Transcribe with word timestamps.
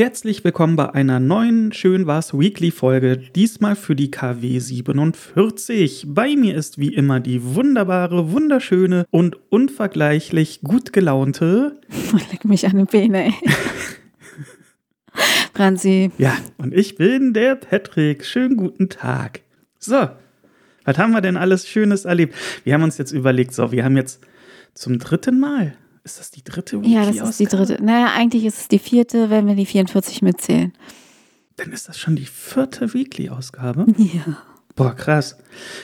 Herzlich 0.00 0.42
willkommen 0.44 0.76
bei 0.76 0.94
einer 0.94 1.20
neuen 1.20 1.74
Schön 1.74 2.06
war's 2.06 2.32
Weekly 2.32 2.70
Folge, 2.70 3.18
diesmal 3.18 3.76
für 3.76 3.94
die 3.94 4.10
KW 4.10 4.58
47. 4.58 6.06
Bei 6.08 6.36
mir 6.36 6.54
ist 6.54 6.78
wie 6.78 6.94
immer 6.94 7.20
die 7.20 7.54
wunderbare, 7.54 8.32
wunderschöne 8.32 9.04
und 9.10 9.36
unvergleichlich 9.50 10.62
gut 10.62 10.94
gelaunte. 10.94 11.78
Leck 12.32 12.46
mich 12.46 12.64
an 12.64 12.76
den 12.76 12.86
Beine, 12.86 13.26
ey. 13.26 13.34
Franzi. 15.52 16.12
Ja, 16.16 16.34
und 16.56 16.72
ich 16.72 16.94
bin 16.94 17.34
der 17.34 17.56
Patrick. 17.56 18.24
Schönen 18.24 18.56
guten 18.56 18.88
Tag. 18.88 19.42
So, 19.78 20.08
was 20.86 20.96
haben 20.96 21.10
wir 21.10 21.20
denn 21.20 21.36
alles 21.36 21.68
Schönes 21.68 22.06
erlebt? 22.06 22.34
Wir 22.64 22.72
haben 22.72 22.84
uns 22.84 22.96
jetzt 22.96 23.12
überlegt, 23.12 23.52
so, 23.52 23.70
wir 23.70 23.84
haben 23.84 23.98
jetzt 23.98 24.22
zum 24.72 24.98
dritten 24.98 25.38
Mal 25.38 25.76
ist 26.04 26.18
das 26.18 26.30
die 26.30 26.42
dritte 26.42 26.80
Weekly 26.80 26.94
Ja, 26.94 27.06
das 27.06 27.30
ist 27.30 27.40
die 27.40 27.46
dritte. 27.46 27.82
Naja, 27.82 28.12
eigentlich 28.16 28.44
ist 28.44 28.58
es 28.58 28.68
die 28.68 28.78
vierte, 28.78 29.30
wenn 29.30 29.46
wir 29.46 29.54
die 29.54 29.66
44 29.66 30.22
mitzählen. 30.22 30.72
Dann 31.56 31.72
ist 31.72 31.88
das 31.88 31.98
schon 31.98 32.16
die 32.16 32.26
vierte 32.26 32.94
Weekly-Ausgabe? 32.94 33.86
Ja. 33.98 34.38
Boah, 34.76 34.94
krass. 34.94 35.36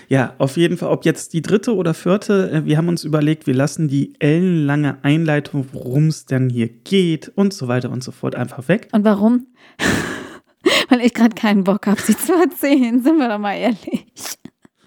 Ja, 0.09 0.35
auf 0.39 0.57
jeden 0.57 0.79
Fall, 0.79 0.89
ob 0.91 1.05
jetzt 1.05 1.35
die 1.35 1.43
dritte 1.43 1.75
oder 1.75 1.93
vierte, 1.93 2.51
äh, 2.51 2.65
wir 2.65 2.79
haben 2.79 2.89
uns 2.89 3.05
überlegt, 3.05 3.47
wir 3.47 3.53
lassen 3.53 3.89
die 3.89 4.15
ellenlange 4.21 4.97
Einleitung, 5.03 5.67
worum 5.73 6.07
es 6.07 6.25
denn 6.25 6.49
hier 6.49 6.69
geht 6.69 7.29
und 7.35 7.53
so 7.53 7.69
weiter 7.69 7.91
und 7.91 8.03
so 8.03 8.11
fort 8.11 8.37
einfach 8.37 8.69
weg. 8.69 8.89
Und 8.93 9.05
warum? 9.05 9.49
Weil 10.89 11.01
ich 11.01 11.13
gerade 11.13 11.35
keinen 11.35 11.65
Bock 11.65 11.87
habe, 11.87 12.01
sie 12.01 12.17
zu 12.17 12.33
erzählen, 12.33 13.03
sind 13.03 13.19
wir 13.19 13.29
doch 13.29 13.39
mal 13.39 13.55
ehrlich. 13.55 14.07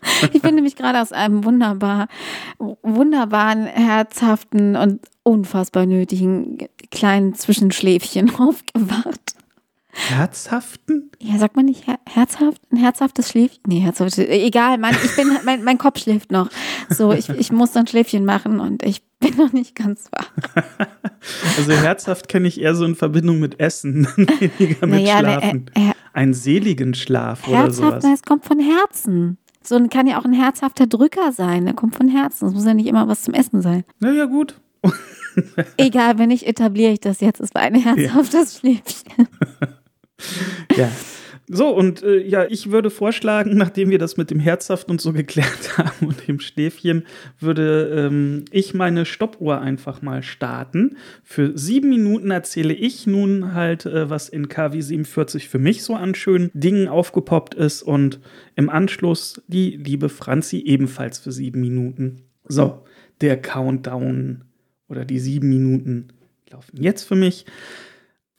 Ich 0.33 0.41
bin 0.41 0.55
nämlich 0.55 0.75
gerade 0.75 1.01
aus 1.01 1.11
einem 1.11 1.43
wunderbar, 1.43 2.07
wunderbaren, 2.57 3.65
herzhaften 3.65 4.75
und 4.75 5.01
unfassbar 5.23 5.85
nötigen 5.85 6.57
kleinen 6.91 7.35
Zwischenschläfchen 7.35 8.35
aufgewacht. 8.39 9.35
Herzhaften? 9.91 11.11
Ja, 11.19 11.37
sagt 11.37 11.55
man 11.55 11.65
nicht 11.65 11.87
her 11.87 11.99
herzhaft? 12.07 12.61
Ein 12.71 12.77
herzhaftes 12.77 13.29
Schläfchen? 13.29 13.61
Nee, 13.67 13.79
herzhaft. 13.79 14.17
Egal, 14.17 14.77
mein, 14.77 14.95
ich 15.03 15.15
bin, 15.15 15.27
mein, 15.45 15.63
mein 15.63 15.77
Kopf 15.77 15.99
schläft 15.99 16.31
noch. 16.31 16.49
So, 16.89 17.11
ich, 17.11 17.29
ich 17.29 17.51
muss 17.51 17.71
dann 17.71 17.87
Schläfchen 17.87 18.23
machen 18.23 18.59
und 18.59 18.83
ich 18.83 19.01
bin 19.19 19.35
noch 19.35 19.51
nicht 19.51 19.75
ganz 19.75 20.09
wach. 20.11 20.31
Also 21.57 21.73
herzhaft 21.73 22.29
kenne 22.29 22.47
ich 22.47 22.61
eher 22.61 22.75
so 22.75 22.85
in 22.85 22.95
Verbindung 22.95 23.39
mit 23.39 23.59
Essen, 23.59 24.07
weniger 24.15 24.87
mit 24.87 25.01
naja, 25.01 25.21
ne, 25.21 25.39
Schlafen. 25.39 25.65
Äh, 25.75 25.89
äh, 25.89 25.93
Einen 26.13 26.33
seligen 26.33 26.93
Schlaf 26.93 27.47
oder 27.47 27.71
sowas. 27.71 27.95
Herzhaft, 27.95 28.13
es 28.13 28.23
kommt 28.23 28.45
von 28.45 28.59
Herzen. 28.59 29.37
So 29.63 29.75
ein 29.75 29.89
kann 29.89 30.07
ja 30.07 30.19
auch 30.19 30.25
ein 30.25 30.33
herzhafter 30.33 30.87
Drücker 30.87 31.31
sein. 31.31 31.65
Der 31.65 31.73
kommt 31.73 31.95
von 31.95 32.07
Herzen. 32.07 32.47
Es 32.47 32.53
muss 32.53 32.65
ja 32.65 32.73
nicht 32.73 32.87
immer 32.87 33.07
was 33.07 33.23
zum 33.23 33.33
Essen 33.33 33.61
sein. 33.61 33.83
Naja, 33.99 34.25
gut. 34.25 34.59
Egal, 35.77 36.17
wenn 36.17 36.29
nicht, 36.29 36.47
etabliere 36.47 36.93
ich 36.93 36.99
das 37.01 37.19
jetzt. 37.19 37.39
Es 37.41 37.53
war 37.53 37.61
ein 37.61 37.75
herzhaftes 37.75 38.53
ja. 38.53 38.59
Schläfchen. 38.59 39.27
ja. 40.75 40.89
So, 41.51 41.75
und 41.75 42.03
äh, 42.03 42.21
ja, 42.21 42.45
ich 42.47 42.69
würde 42.69 42.91
vorschlagen, 42.91 43.51
nachdem 43.57 43.89
wir 43.89 43.97
das 43.97 44.17
mit 44.17 44.29
dem 44.29 44.39
Herzhaft 44.39 44.89
und 44.89 45.01
so 45.01 45.13
geklärt 45.13 45.77
haben 45.77 46.07
und 46.07 46.27
dem 46.27 46.39
Stäfchen, 46.39 47.05
würde 47.39 48.07
ähm, 48.07 48.45
ich 48.51 48.75
meine 48.75 49.03
Stoppuhr 49.05 49.59
einfach 49.59 50.03
mal 50.03 50.21
starten. 50.21 50.97
Für 51.23 51.57
sieben 51.57 51.89
Minuten 51.89 52.29
erzähle 52.29 52.75
ich 52.75 53.07
nun 53.07 53.55
halt, 53.55 53.87
äh, 53.87 54.11
was 54.11 54.29
in 54.29 54.47
KW 54.47 54.79
47 54.79 55.49
für 55.49 55.57
mich 55.57 55.83
so 55.83 55.95
an 55.95 56.13
schönen 56.13 56.51
Dingen 56.53 56.87
aufgepoppt 56.87 57.55
ist 57.55 57.81
und 57.81 58.19
im 58.55 58.69
Anschluss 58.69 59.41
die 59.47 59.71
liebe 59.75 60.09
Franzi 60.09 60.59
ebenfalls 60.59 61.17
für 61.17 61.31
sieben 61.31 61.61
Minuten. 61.61 62.21
So, 62.47 62.83
der 63.21 63.41
Countdown 63.41 64.43
oder 64.87 65.03
die 65.03 65.19
sieben 65.19 65.49
Minuten 65.49 66.09
laufen 66.51 66.81
jetzt 66.81 67.03
für 67.03 67.15
mich. 67.15 67.45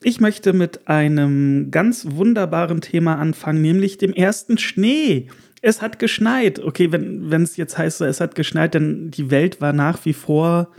Ich 0.03 0.19
möchte 0.19 0.55
mit 0.55 0.89
einem 0.89 1.71
ganz 1.71 2.07
wunderbaren 2.09 2.81
Thema 2.81 3.17
anfangen, 3.17 3.61
nämlich 3.61 3.99
dem 3.99 4.15
ersten 4.15 4.57
Schnee. 4.57 5.29
Es 5.61 5.83
hat 5.83 5.99
geschneit. 5.99 6.59
Okay, 6.59 6.91
wenn 6.91 7.43
es 7.43 7.59
jetzt 7.59 7.77
heißt, 7.77 8.01
es 8.01 8.21
hat 8.21 8.35
geschneit, 8.35 8.73
denn 8.73 9.11
die 9.11 9.31
Welt 9.31 9.61
war 9.61 9.75
nach 9.75 10.03
wie 10.07 10.15
vor 10.15 10.71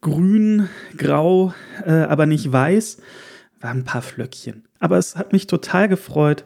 grün, 0.00 0.68
grau, 0.96 1.54
äh, 1.86 1.92
aber 1.92 2.26
nicht 2.26 2.50
weiß. 2.50 2.98
Waren 3.60 3.78
ein 3.78 3.84
paar 3.84 4.02
Flöckchen. 4.02 4.64
Aber 4.80 4.98
es 4.98 5.14
hat 5.14 5.32
mich 5.32 5.46
total 5.46 5.88
gefreut, 5.88 6.44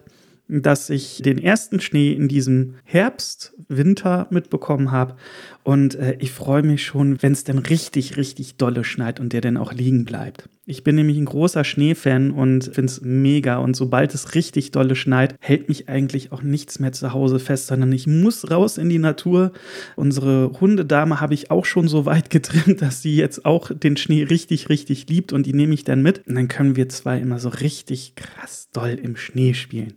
dass 0.49 0.91
ich 0.91 1.23
den 1.23 1.39
ersten 1.39 1.81
Schnee 1.81 2.13
in 2.13 2.29
diesem 2.29 2.75
Herbst, 2.85 3.55
Winter 3.69 4.27
mitbekommen 4.29 4.91
habe. 4.91 5.17
Und 5.63 5.95
äh, 5.95 6.17
ich 6.19 6.31
freue 6.31 6.63
mich 6.63 6.85
schon, 6.85 7.23
wenn 7.23 7.33
es 7.33 7.45
denn 7.45 7.59
richtig, 7.59 8.19
richtig 8.19 8.57
dolle 8.57 8.85
schneit 8.85 9.19
und 9.19 9.33
der 9.33 9.41
dann 9.41 9.57
auch 9.57 9.73
liegen 9.73 10.05
bleibt. 10.05 10.51
Ich 10.65 10.85
bin 10.85 10.95
nämlich 10.95 11.19
ein 11.19 11.25
großer 11.25 11.65
Schneefan 11.65 12.31
und 12.31 12.63
finde 12.65 12.85
es 12.85 13.01
mega. 13.01 13.57
Und 13.57 13.75
sobald 13.75 14.15
es 14.15 14.37
richtig 14.37 14.71
dolle 14.71 14.95
schneit, 14.95 15.35
hält 15.41 15.69
mich 15.69 15.89
eigentlich 15.89 16.31
auch 16.31 16.43
nichts 16.43 16.79
mehr 16.79 16.93
zu 16.93 17.13
Hause 17.13 17.41
fest, 17.41 17.67
sondern 17.67 17.91
ich 17.91 18.07
muss 18.07 18.49
raus 18.49 18.79
in 18.79 18.89
die 18.89 19.01
Natur. 19.01 19.51
Unsere 19.97 20.53
Hundedame 20.61 21.21
habe 21.21 21.35
ich 21.35 21.51
auch 21.51 21.65
schon 21.65 21.89
so 21.89 22.07
weit 22.07 22.31
getrimmt, 22.31 22.81
dass 22.81 23.03
sie 23.03 23.17
jetzt 23.17 23.45
auch 23.45 23.73
den 23.73 23.97
Schnee 23.97 24.23
richtig, 24.23 24.69
richtig 24.69 25.09
liebt 25.09 25.33
und 25.33 25.47
die 25.47 25.53
nehme 25.53 25.75
ich 25.75 25.83
dann 25.83 26.01
mit. 26.01 26.29
Und 26.29 26.37
dann 26.37 26.47
können 26.47 26.77
wir 26.77 26.89
zwei 26.89 27.19
immer 27.19 27.41
so 27.41 27.49
richtig 27.49 28.15
krass 28.15 28.69
doll 28.73 28.97
im 29.03 29.17
Schnee 29.17 29.55
spielen. 29.55 29.95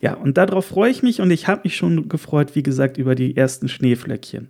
Ja, 0.00 0.14
und 0.14 0.38
darauf 0.38 0.64
freue 0.64 0.90
ich 0.90 1.02
mich 1.02 1.20
und 1.20 1.30
ich 1.30 1.46
habe 1.46 1.62
mich 1.64 1.76
schon 1.76 2.08
gefreut, 2.08 2.54
wie 2.54 2.62
gesagt, 2.62 2.96
über 2.96 3.14
die 3.14 3.36
ersten 3.36 3.68
Schneeflöckchen. 3.68 4.48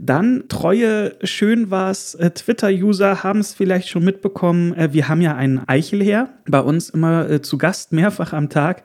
Dann 0.00 0.44
treue 0.48 1.16
schön 1.24 1.72
war's 1.72 2.14
äh, 2.14 2.30
Twitter-User 2.30 3.24
haben 3.24 3.40
es 3.40 3.52
vielleicht 3.52 3.88
schon 3.88 4.04
mitbekommen. 4.04 4.72
Äh, 4.74 4.92
wir 4.92 5.08
haben 5.08 5.20
ja 5.20 5.34
einen 5.34 5.66
Eichelherr 5.66 6.28
bei 6.46 6.60
uns 6.60 6.88
immer 6.90 7.28
äh, 7.28 7.42
zu 7.42 7.58
Gast 7.58 7.92
mehrfach 7.92 8.32
am 8.32 8.48
Tag, 8.48 8.84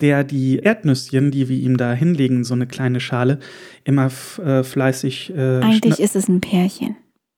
der 0.00 0.24
die 0.24 0.60
Erdnüsschen, 0.60 1.30
die 1.30 1.50
wir 1.50 1.58
ihm 1.58 1.76
da 1.76 1.92
hinlegen, 1.92 2.44
so 2.44 2.54
eine 2.54 2.66
kleine 2.66 3.00
Schale, 3.00 3.40
immer 3.84 4.08
fleißig. 4.10 5.32
Eigentlich 5.36 6.00
ist 6.00 6.16
es 6.16 6.28
ein 6.28 6.40
Pärchen. 6.40 6.96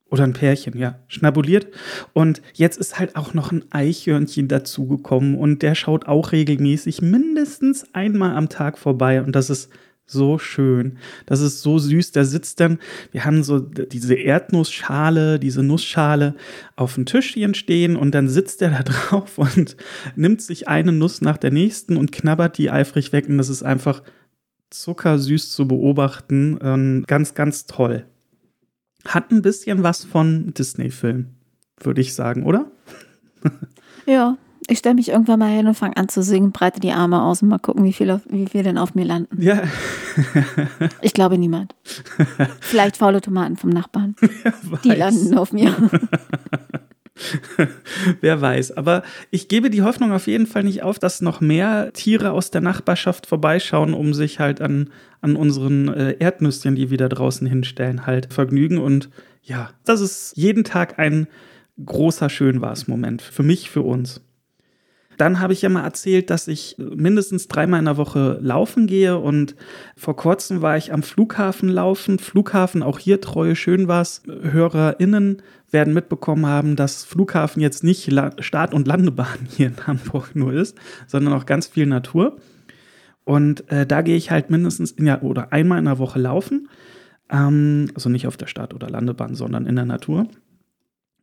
Oder 0.08 0.22
ein 0.22 0.32
Pärchen, 0.32 0.78
ja, 0.78 1.00
schnabuliert. 1.08 1.66
Und 2.12 2.40
jetzt 2.54 2.78
ist 2.78 2.98
halt 2.98 3.16
auch 3.16 3.34
noch 3.34 3.50
ein 3.50 3.64
Eichhörnchen 3.70 4.46
dazugekommen 4.46 5.36
und 5.36 5.62
der 5.62 5.74
schaut 5.74 6.06
auch 6.06 6.30
regelmäßig 6.30 7.02
mindestens 7.02 7.92
einmal 7.92 8.36
am 8.36 8.48
Tag 8.48 8.78
vorbei 8.78 9.20
und 9.20 9.34
das 9.34 9.50
ist 9.50 9.70
so 10.06 10.38
schön. 10.38 10.98
Das 11.26 11.40
ist 11.40 11.62
so 11.62 11.78
süß. 11.78 12.12
Der 12.12 12.24
sitzt 12.24 12.60
dann, 12.60 12.78
wir 13.10 13.24
haben 13.24 13.42
so 13.42 13.58
diese 13.58 14.14
Erdnussschale, 14.14 15.38
diese 15.38 15.62
Nussschale 15.62 16.36
auf 16.76 16.94
dem 16.94 17.06
Tischchen 17.06 17.54
stehen 17.54 17.96
und 17.96 18.14
dann 18.14 18.28
sitzt 18.28 18.62
er 18.62 18.70
da 18.70 18.82
drauf 18.84 19.38
und 19.38 19.76
nimmt 20.14 20.40
sich 20.40 20.68
eine 20.68 20.92
Nuss 20.92 21.20
nach 21.20 21.36
der 21.36 21.50
nächsten 21.50 21.96
und 21.96 22.12
knabbert 22.12 22.56
die 22.56 22.70
eifrig 22.70 23.12
weg 23.12 23.28
und 23.28 23.38
das 23.38 23.48
ist 23.48 23.64
einfach 23.64 24.02
zuckersüß 24.70 25.52
zu 25.52 25.68
beobachten. 25.68 27.04
Ganz, 27.06 27.34
ganz 27.34 27.66
toll. 27.66 28.06
Hat 29.04 29.30
ein 29.30 29.42
bisschen 29.42 29.82
was 29.82 30.04
von 30.04 30.52
Disney-Film, 30.54 31.26
würde 31.80 32.00
ich 32.00 32.14
sagen, 32.14 32.44
oder? 32.44 32.70
ja, 34.06 34.36
ich 34.68 34.78
stelle 34.78 34.94
mich 34.94 35.10
irgendwann 35.10 35.38
mal 35.38 35.50
hin 35.50 35.66
und 35.66 35.74
fange 35.74 35.96
an 35.96 36.08
zu 36.08 36.22
singen, 36.22 36.52
breite 36.52 36.80
die 36.80 36.92
Arme 36.92 37.22
aus 37.22 37.42
und 37.42 37.48
mal 37.48 37.58
gucken, 37.58 37.84
wie 37.84 37.92
viel, 37.92 38.10
auf, 38.10 38.22
wie 38.28 38.46
viel 38.46 38.62
denn 38.62 38.78
auf 38.78 38.94
mir 38.94 39.04
landen. 39.04 39.40
Ja. 39.40 39.62
ich 41.02 41.14
glaube 41.14 41.38
niemand. 41.38 41.74
Vielleicht 42.60 42.96
faule 42.96 43.20
Tomaten 43.20 43.56
vom 43.56 43.70
Nachbarn. 43.70 44.16
Die 44.84 44.90
landen 44.90 45.36
auf 45.36 45.52
mir. 45.52 45.74
Wer 48.20 48.40
weiß. 48.40 48.76
Aber 48.76 49.02
ich 49.30 49.48
gebe 49.48 49.70
die 49.70 49.82
Hoffnung 49.82 50.12
auf 50.12 50.26
jeden 50.26 50.46
Fall 50.46 50.64
nicht 50.64 50.82
auf, 50.82 50.98
dass 50.98 51.22
noch 51.22 51.40
mehr 51.40 51.92
Tiere 51.94 52.32
aus 52.32 52.50
der 52.50 52.60
Nachbarschaft 52.60 53.26
vorbeischauen, 53.26 53.94
um 53.94 54.12
sich 54.12 54.38
halt 54.38 54.60
an, 54.60 54.90
an 55.22 55.34
unseren 55.34 55.88
äh, 55.88 56.16
Erdnüsschen, 56.18 56.74
die 56.74 56.90
wir 56.90 56.98
da 56.98 57.08
draußen 57.08 57.46
hinstellen, 57.46 58.06
halt 58.06 58.34
vergnügen. 58.34 58.78
Und 58.78 59.08
ja, 59.42 59.70
das 59.84 60.02
ist 60.02 60.36
jeden 60.36 60.64
Tag 60.64 60.98
ein 60.98 61.26
großer 61.82 62.28
Schönwars-Moment. 62.28 63.22
Für 63.22 63.42
mich, 63.42 63.70
für 63.70 63.82
uns. 63.82 64.20
Dann 65.16 65.40
habe 65.40 65.52
ich 65.52 65.62
ja 65.62 65.68
mal 65.68 65.84
erzählt, 65.84 66.30
dass 66.30 66.48
ich 66.48 66.76
mindestens 66.78 67.48
dreimal 67.48 67.78
in 67.78 67.86
der 67.86 67.96
Woche 67.96 68.38
laufen 68.42 68.86
gehe 68.86 69.18
und 69.18 69.56
vor 69.96 70.16
kurzem 70.16 70.62
war 70.62 70.76
ich 70.76 70.92
am 70.92 71.02
Flughafen 71.02 71.68
laufen. 71.68 72.18
Flughafen, 72.18 72.82
auch 72.82 72.98
hier 72.98 73.20
treue 73.20 73.56
Schönwas. 73.56 74.22
HörerInnen 74.26 75.42
werden 75.70 75.94
mitbekommen 75.94 76.46
haben, 76.46 76.76
dass 76.76 77.04
Flughafen 77.04 77.60
jetzt 77.60 77.82
nicht 77.82 78.12
Start- 78.40 78.74
und 78.74 78.86
Landebahn 78.86 79.38
hier 79.56 79.68
in 79.68 79.86
Hamburg 79.86 80.34
nur 80.34 80.52
ist, 80.52 80.76
sondern 81.06 81.34
auch 81.34 81.46
ganz 81.46 81.66
viel 81.66 81.86
Natur. 81.86 82.36
Und 83.24 83.70
äh, 83.72 83.86
da 83.86 84.02
gehe 84.02 84.16
ich 84.16 84.30
halt 84.30 84.50
mindestens 84.50 84.92
in 84.92 85.06
ja, 85.06 85.20
oder 85.20 85.52
einmal 85.52 85.78
in 85.78 85.86
der 85.86 85.98
Woche 85.98 86.18
laufen. 86.20 86.68
Ähm, 87.28 87.90
also 87.94 88.08
nicht 88.08 88.26
auf 88.26 88.36
der 88.36 88.46
Start- 88.46 88.74
oder 88.74 88.88
Landebahn, 88.88 89.34
sondern 89.34 89.66
in 89.66 89.76
der 89.76 89.84
Natur. 89.84 90.28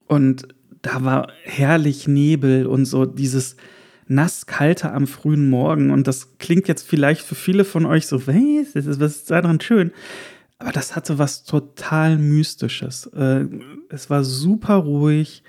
Und 0.07 0.47
da 0.81 1.03
war 1.05 1.29
herrlich 1.43 2.07
Nebel 2.07 2.67
und 2.67 2.85
so 2.85 3.05
dieses 3.05 3.55
nass-kalte 4.07 4.91
am 4.91 5.07
frühen 5.07 5.49
Morgen. 5.49 5.91
Und 5.91 6.07
das 6.07 6.37
klingt 6.37 6.67
jetzt 6.67 6.87
vielleicht 6.87 7.21
für 7.21 7.35
viele 7.35 7.65
von 7.65 7.85
euch 7.85 8.07
so, 8.07 8.27
was 8.27 8.35
ist, 8.35 8.99
was 8.99 9.15
ist 9.15 9.31
daran 9.31 9.59
schön? 9.59 9.91
Aber 10.59 10.71
das 10.71 10.95
hatte 10.95 11.19
was 11.19 11.43
total 11.43 12.17
Mystisches. 12.17 13.07
Äh, 13.07 13.45
es 13.89 14.09
war 14.09 14.23
super 14.23 14.75
ruhig. 14.75 15.43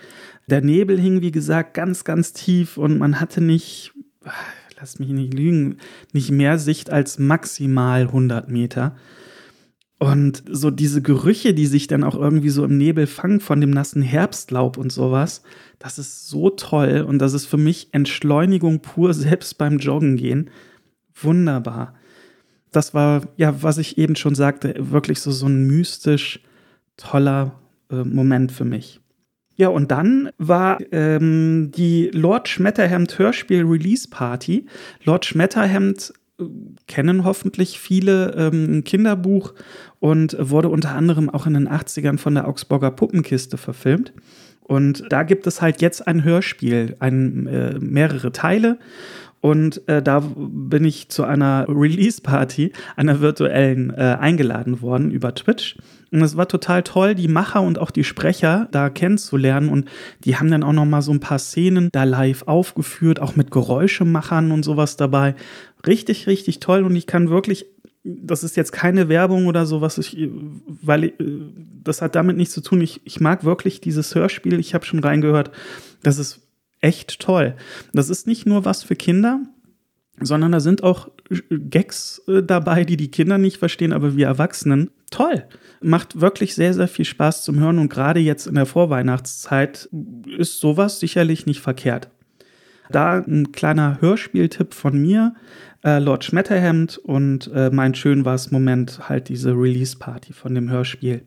Der 0.48 0.60
Nebel 0.60 0.98
hing, 0.98 1.20
wie 1.20 1.30
gesagt, 1.30 1.74
ganz, 1.74 2.04
ganz 2.04 2.32
tief 2.32 2.76
und 2.76 2.98
man 2.98 3.20
hatte 3.20 3.40
nicht, 3.40 3.92
lass 4.78 4.98
mich 4.98 5.08
nicht 5.10 5.32
lügen, 5.32 5.78
nicht 6.12 6.30
mehr 6.30 6.58
Sicht 6.58 6.90
als 6.90 7.18
maximal 7.18 8.02
100 8.02 8.48
Meter. 8.48 8.96
Und 9.98 10.42
so 10.50 10.70
diese 10.70 11.02
Gerüche, 11.02 11.54
die 11.54 11.66
sich 11.66 11.86
dann 11.86 12.04
auch 12.04 12.16
irgendwie 12.16 12.50
so 12.50 12.64
im 12.64 12.76
Nebel 12.76 13.06
fangen 13.06 13.40
von 13.40 13.60
dem 13.60 13.70
nassen 13.70 14.02
Herbstlaub 14.02 14.76
und 14.76 14.90
sowas, 14.90 15.42
das 15.78 15.98
ist 15.98 16.28
so 16.28 16.50
toll 16.50 17.04
und 17.08 17.20
das 17.20 17.32
ist 17.32 17.46
für 17.46 17.56
mich 17.56 17.88
Entschleunigung 17.92 18.80
pur, 18.80 19.14
selbst 19.14 19.56
beim 19.56 19.78
Joggen 19.78 20.16
gehen. 20.16 20.50
Wunderbar. 21.14 21.94
Das 22.72 22.92
war, 22.92 23.22
ja, 23.36 23.62
was 23.62 23.78
ich 23.78 23.96
eben 23.98 24.16
schon 24.16 24.34
sagte, 24.34 24.74
wirklich 24.78 25.20
so, 25.20 25.30
so 25.30 25.46
ein 25.46 25.66
mystisch 25.66 26.40
toller 26.96 27.60
äh, 27.90 28.02
Moment 28.02 28.50
für 28.50 28.64
mich. 28.64 29.00
Ja, 29.56 29.68
und 29.68 29.92
dann 29.92 30.30
war 30.38 30.78
ähm, 30.90 31.70
die 31.72 32.10
Lord 32.12 32.48
Schmetterhemd 32.48 33.16
Hörspiel 33.18 33.62
Release 33.64 34.08
Party. 34.08 34.66
Lord 35.04 35.24
Schmetterhemd 35.24 36.12
kennen 36.86 37.24
hoffentlich 37.24 37.78
viele 37.78 38.34
ähm, 38.36 38.78
ein 38.78 38.84
Kinderbuch 38.84 39.54
und 40.00 40.36
wurde 40.40 40.68
unter 40.68 40.94
anderem 40.94 41.30
auch 41.30 41.46
in 41.46 41.54
den 41.54 41.68
80ern 41.68 42.18
von 42.18 42.34
der 42.34 42.48
Augsburger 42.48 42.90
Puppenkiste 42.90 43.56
verfilmt. 43.56 44.12
Und 44.60 45.04
da 45.10 45.22
gibt 45.22 45.46
es 45.46 45.60
halt 45.60 45.82
jetzt 45.82 46.06
ein 46.06 46.24
Hörspiel, 46.24 46.96
ein, 46.98 47.46
äh, 47.46 47.78
mehrere 47.78 48.32
Teile. 48.32 48.78
Und 49.40 49.86
äh, 49.88 50.02
da 50.02 50.20
bin 50.36 50.86
ich 50.86 51.10
zu 51.10 51.24
einer 51.24 51.66
Release-Party, 51.68 52.72
einer 52.96 53.20
virtuellen, 53.20 53.90
äh, 53.90 54.16
eingeladen 54.18 54.80
worden 54.80 55.10
über 55.10 55.34
Twitch. 55.34 55.76
Und 56.14 56.22
es 56.22 56.36
war 56.36 56.46
total 56.46 56.84
toll, 56.84 57.16
die 57.16 57.26
Macher 57.26 57.60
und 57.60 57.80
auch 57.80 57.90
die 57.90 58.04
Sprecher 58.04 58.68
da 58.70 58.88
kennenzulernen. 58.88 59.68
Und 59.68 59.88
die 60.24 60.36
haben 60.36 60.48
dann 60.48 60.62
auch 60.62 60.72
noch 60.72 60.84
mal 60.84 61.02
so 61.02 61.10
ein 61.10 61.18
paar 61.18 61.40
Szenen 61.40 61.88
da 61.90 62.04
live 62.04 62.44
aufgeführt, 62.46 63.18
auch 63.18 63.34
mit 63.34 63.50
Geräuschemachern 63.50 64.52
und 64.52 64.62
sowas 64.62 64.96
dabei. 64.96 65.34
Richtig, 65.84 66.28
richtig 66.28 66.60
toll. 66.60 66.84
Und 66.84 66.94
ich 66.94 67.08
kann 67.08 67.30
wirklich 67.30 67.66
das 68.04 68.44
ist 68.44 68.54
jetzt 68.56 68.70
keine 68.70 69.08
Werbung 69.08 69.46
oder 69.46 69.64
so, 69.64 69.80
was 69.80 69.96
ich, 69.96 70.28
weil 70.66 71.04
ich, 71.04 71.14
das 71.82 72.02
hat 72.02 72.14
damit 72.14 72.36
nichts 72.36 72.52
zu 72.52 72.60
tun. 72.60 72.82
Ich, 72.82 73.00
ich 73.04 73.18
mag 73.18 73.44
wirklich 73.44 73.80
dieses 73.80 74.14
Hörspiel. 74.14 74.60
Ich 74.60 74.74
habe 74.74 74.84
schon 74.84 74.98
reingehört. 74.98 75.50
Das 76.02 76.18
ist 76.18 76.42
echt 76.80 77.18
toll. 77.18 77.56
Das 77.94 78.10
ist 78.10 78.26
nicht 78.26 78.44
nur 78.46 78.66
was 78.66 78.82
für 78.82 78.94
Kinder, 78.94 79.40
sondern 80.20 80.52
da 80.52 80.60
sind 80.60 80.82
auch 80.82 81.08
Gags 81.50 82.22
äh, 82.28 82.42
dabei, 82.42 82.84
die 82.84 82.98
die 82.98 83.10
Kinder 83.10 83.38
nicht 83.38 83.56
verstehen, 83.56 83.94
aber 83.94 84.16
wir 84.16 84.26
Erwachsenen. 84.26 84.90
Toll. 85.14 85.44
Macht 85.80 86.20
wirklich 86.20 86.56
sehr, 86.56 86.74
sehr 86.74 86.88
viel 86.88 87.04
Spaß 87.04 87.44
zum 87.44 87.60
Hören 87.60 87.78
und 87.78 87.88
gerade 87.88 88.18
jetzt 88.18 88.48
in 88.48 88.56
der 88.56 88.66
Vorweihnachtszeit 88.66 89.88
ist 90.36 90.58
sowas 90.58 90.98
sicherlich 90.98 91.46
nicht 91.46 91.60
verkehrt. 91.60 92.10
Da 92.90 93.18
ein 93.18 93.52
kleiner 93.52 94.00
Hörspieltipp 94.00 94.74
von 94.74 95.00
mir. 95.00 95.34
Äh, 95.84 96.00
Lord 96.00 96.24
Schmetterhemd 96.24 96.98
und 96.98 97.48
äh, 97.54 97.70
mein 97.70 97.94
schön 97.94 98.24
war 98.24 98.34
es 98.34 98.50
Moment 98.50 99.08
halt 99.08 99.28
diese 99.28 99.52
Release-Party 99.52 100.32
von 100.32 100.52
dem 100.52 100.68
Hörspiel. 100.68 101.22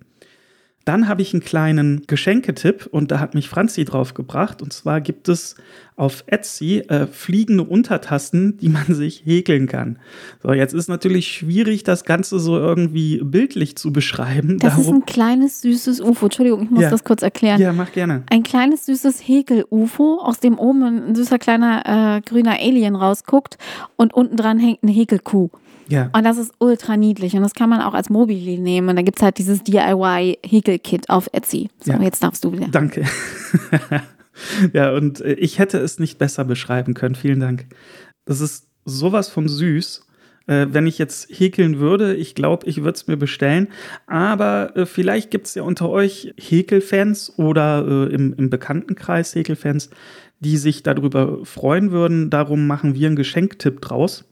Dann 0.87 1.09
habe 1.09 1.21
ich 1.21 1.33
einen 1.33 1.43
kleinen 1.43 2.03
Geschenketipp 2.07 2.87
und 2.89 3.11
da 3.11 3.19
hat 3.19 3.35
mich 3.35 3.49
Franzi 3.49 3.83
drauf 3.83 4.13
gebracht. 4.13 4.61
Und 4.61 4.71
zwar 4.71 5.01
gibt 5.01 5.27
es 5.27 5.57
auf 5.97 6.23
Etsy 6.27 6.79
äh, 6.87 7.07
fliegende 7.07 7.63
Untertassen, 7.63 8.55
die 8.57 8.69
man 8.69 8.85
sich 8.87 9.25
häkeln 9.25 9.67
kann. 9.67 9.99
So, 10.41 10.53
jetzt 10.53 10.73
ist 10.73 10.87
natürlich 10.87 11.27
schwierig, 11.27 11.83
das 11.83 12.05
Ganze 12.05 12.39
so 12.39 12.57
irgendwie 12.57 13.19
bildlich 13.21 13.75
zu 13.75 13.91
beschreiben. 13.91 14.59
Das 14.59 14.77
ist 14.77 14.87
ein 14.87 15.05
kleines, 15.05 15.61
süßes 15.61 15.99
UFO. 15.99 16.27
Entschuldigung, 16.27 16.63
ich 16.63 16.69
muss 16.69 16.83
ja. 16.83 16.89
das 16.89 17.03
kurz 17.03 17.21
erklären. 17.21 17.59
Ja, 17.59 17.73
mach 17.73 17.91
gerne. 17.91 18.23
Ein 18.29 18.43
kleines, 18.43 18.85
süßes 18.85 19.27
Häkel-UFO, 19.27 20.21
aus 20.21 20.39
dem 20.39 20.57
oben 20.57 20.83
ein 20.83 21.15
süßer 21.15 21.37
kleiner 21.37 22.17
äh, 22.17 22.21
grüner 22.21 22.59
Alien 22.61 22.95
rausguckt 22.95 23.57
und 23.97 24.13
unten 24.13 24.37
dran 24.37 24.57
hängt 24.57 24.83
eine 24.83 24.93
Häkelkuh. 24.93 25.49
Ja. 25.89 26.09
Und 26.13 26.23
das 26.23 26.37
ist 26.37 26.53
ultra 26.59 26.97
niedlich 26.97 27.35
und 27.35 27.41
das 27.41 27.53
kann 27.53 27.69
man 27.69 27.81
auch 27.81 27.93
als 27.93 28.09
Mobili 28.09 28.57
nehmen. 28.57 28.89
Und 28.89 28.95
da 28.95 29.01
gibt 29.01 29.19
es 29.19 29.23
halt 29.23 29.37
dieses 29.37 29.63
DIY-Häkel-Kit 29.63 31.09
auf 31.09 31.29
Etsy. 31.31 31.69
So, 31.79 31.93
ja. 31.93 32.01
jetzt 32.01 32.23
darfst 32.23 32.43
du 32.43 32.51
wieder. 32.51 32.67
Danke. 32.67 33.05
ja, 34.73 34.91
und 34.93 35.21
äh, 35.21 35.33
ich 35.33 35.59
hätte 35.59 35.77
es 35.77 35.99
nicht 35.99 36.17
besser 36.17 36.45
beschreiben 36.45 36.93
können. 36.93 37.15
Vielen 37.15 37.39
Dank. 37.39 37.65
Das 38.25 38.41
ist 38.41 38.67
sowas 38.85 39.29
von 39.29 39.47
süß. 39.47 40.05
Äh, 40.47 40.67
wenn 40.71 40.87
ich 40.87 40.97
jetzt 40.97 41.29
häkeln 41.29 41.79
würde, 41.79 42.15
ich 42.15 42.33
glaube, 42.35 42.67
ich 42.67 42.77
würde 42.77 42.95
es 42.95 43.07
mir 43.07 43.17
bestellen. 43.17 43.67
Aber 44.07 44.75
äh, 44.75 44.85
vielleicht 44.85 45.31
gibt 45.31 45.47
es 45.47 45.55
ja 45.55 45.63
unter 45.63 45.89
euch 45.89 46.33
Häkelfans 46.37 47.37
oder 47.37 47.85
äh, 47.87 48.13
im, 48.13 48.33
im 48.33 48.49
Bekanntenkreis 48.49 49.35
Häkelfans, 49.35 49.89
die 50.39 50.57
sich 50.57 50.83
darüber 50.83 51.45
freuen 51.45 51.91
würden. 51.91 52.29
Darum 52.29 52.67
machen 52.67 52.95
wir 52.95 53.07
einen 53.07 53.15
Geschenktipp 53.15 53.81
draus. 53.81 54.25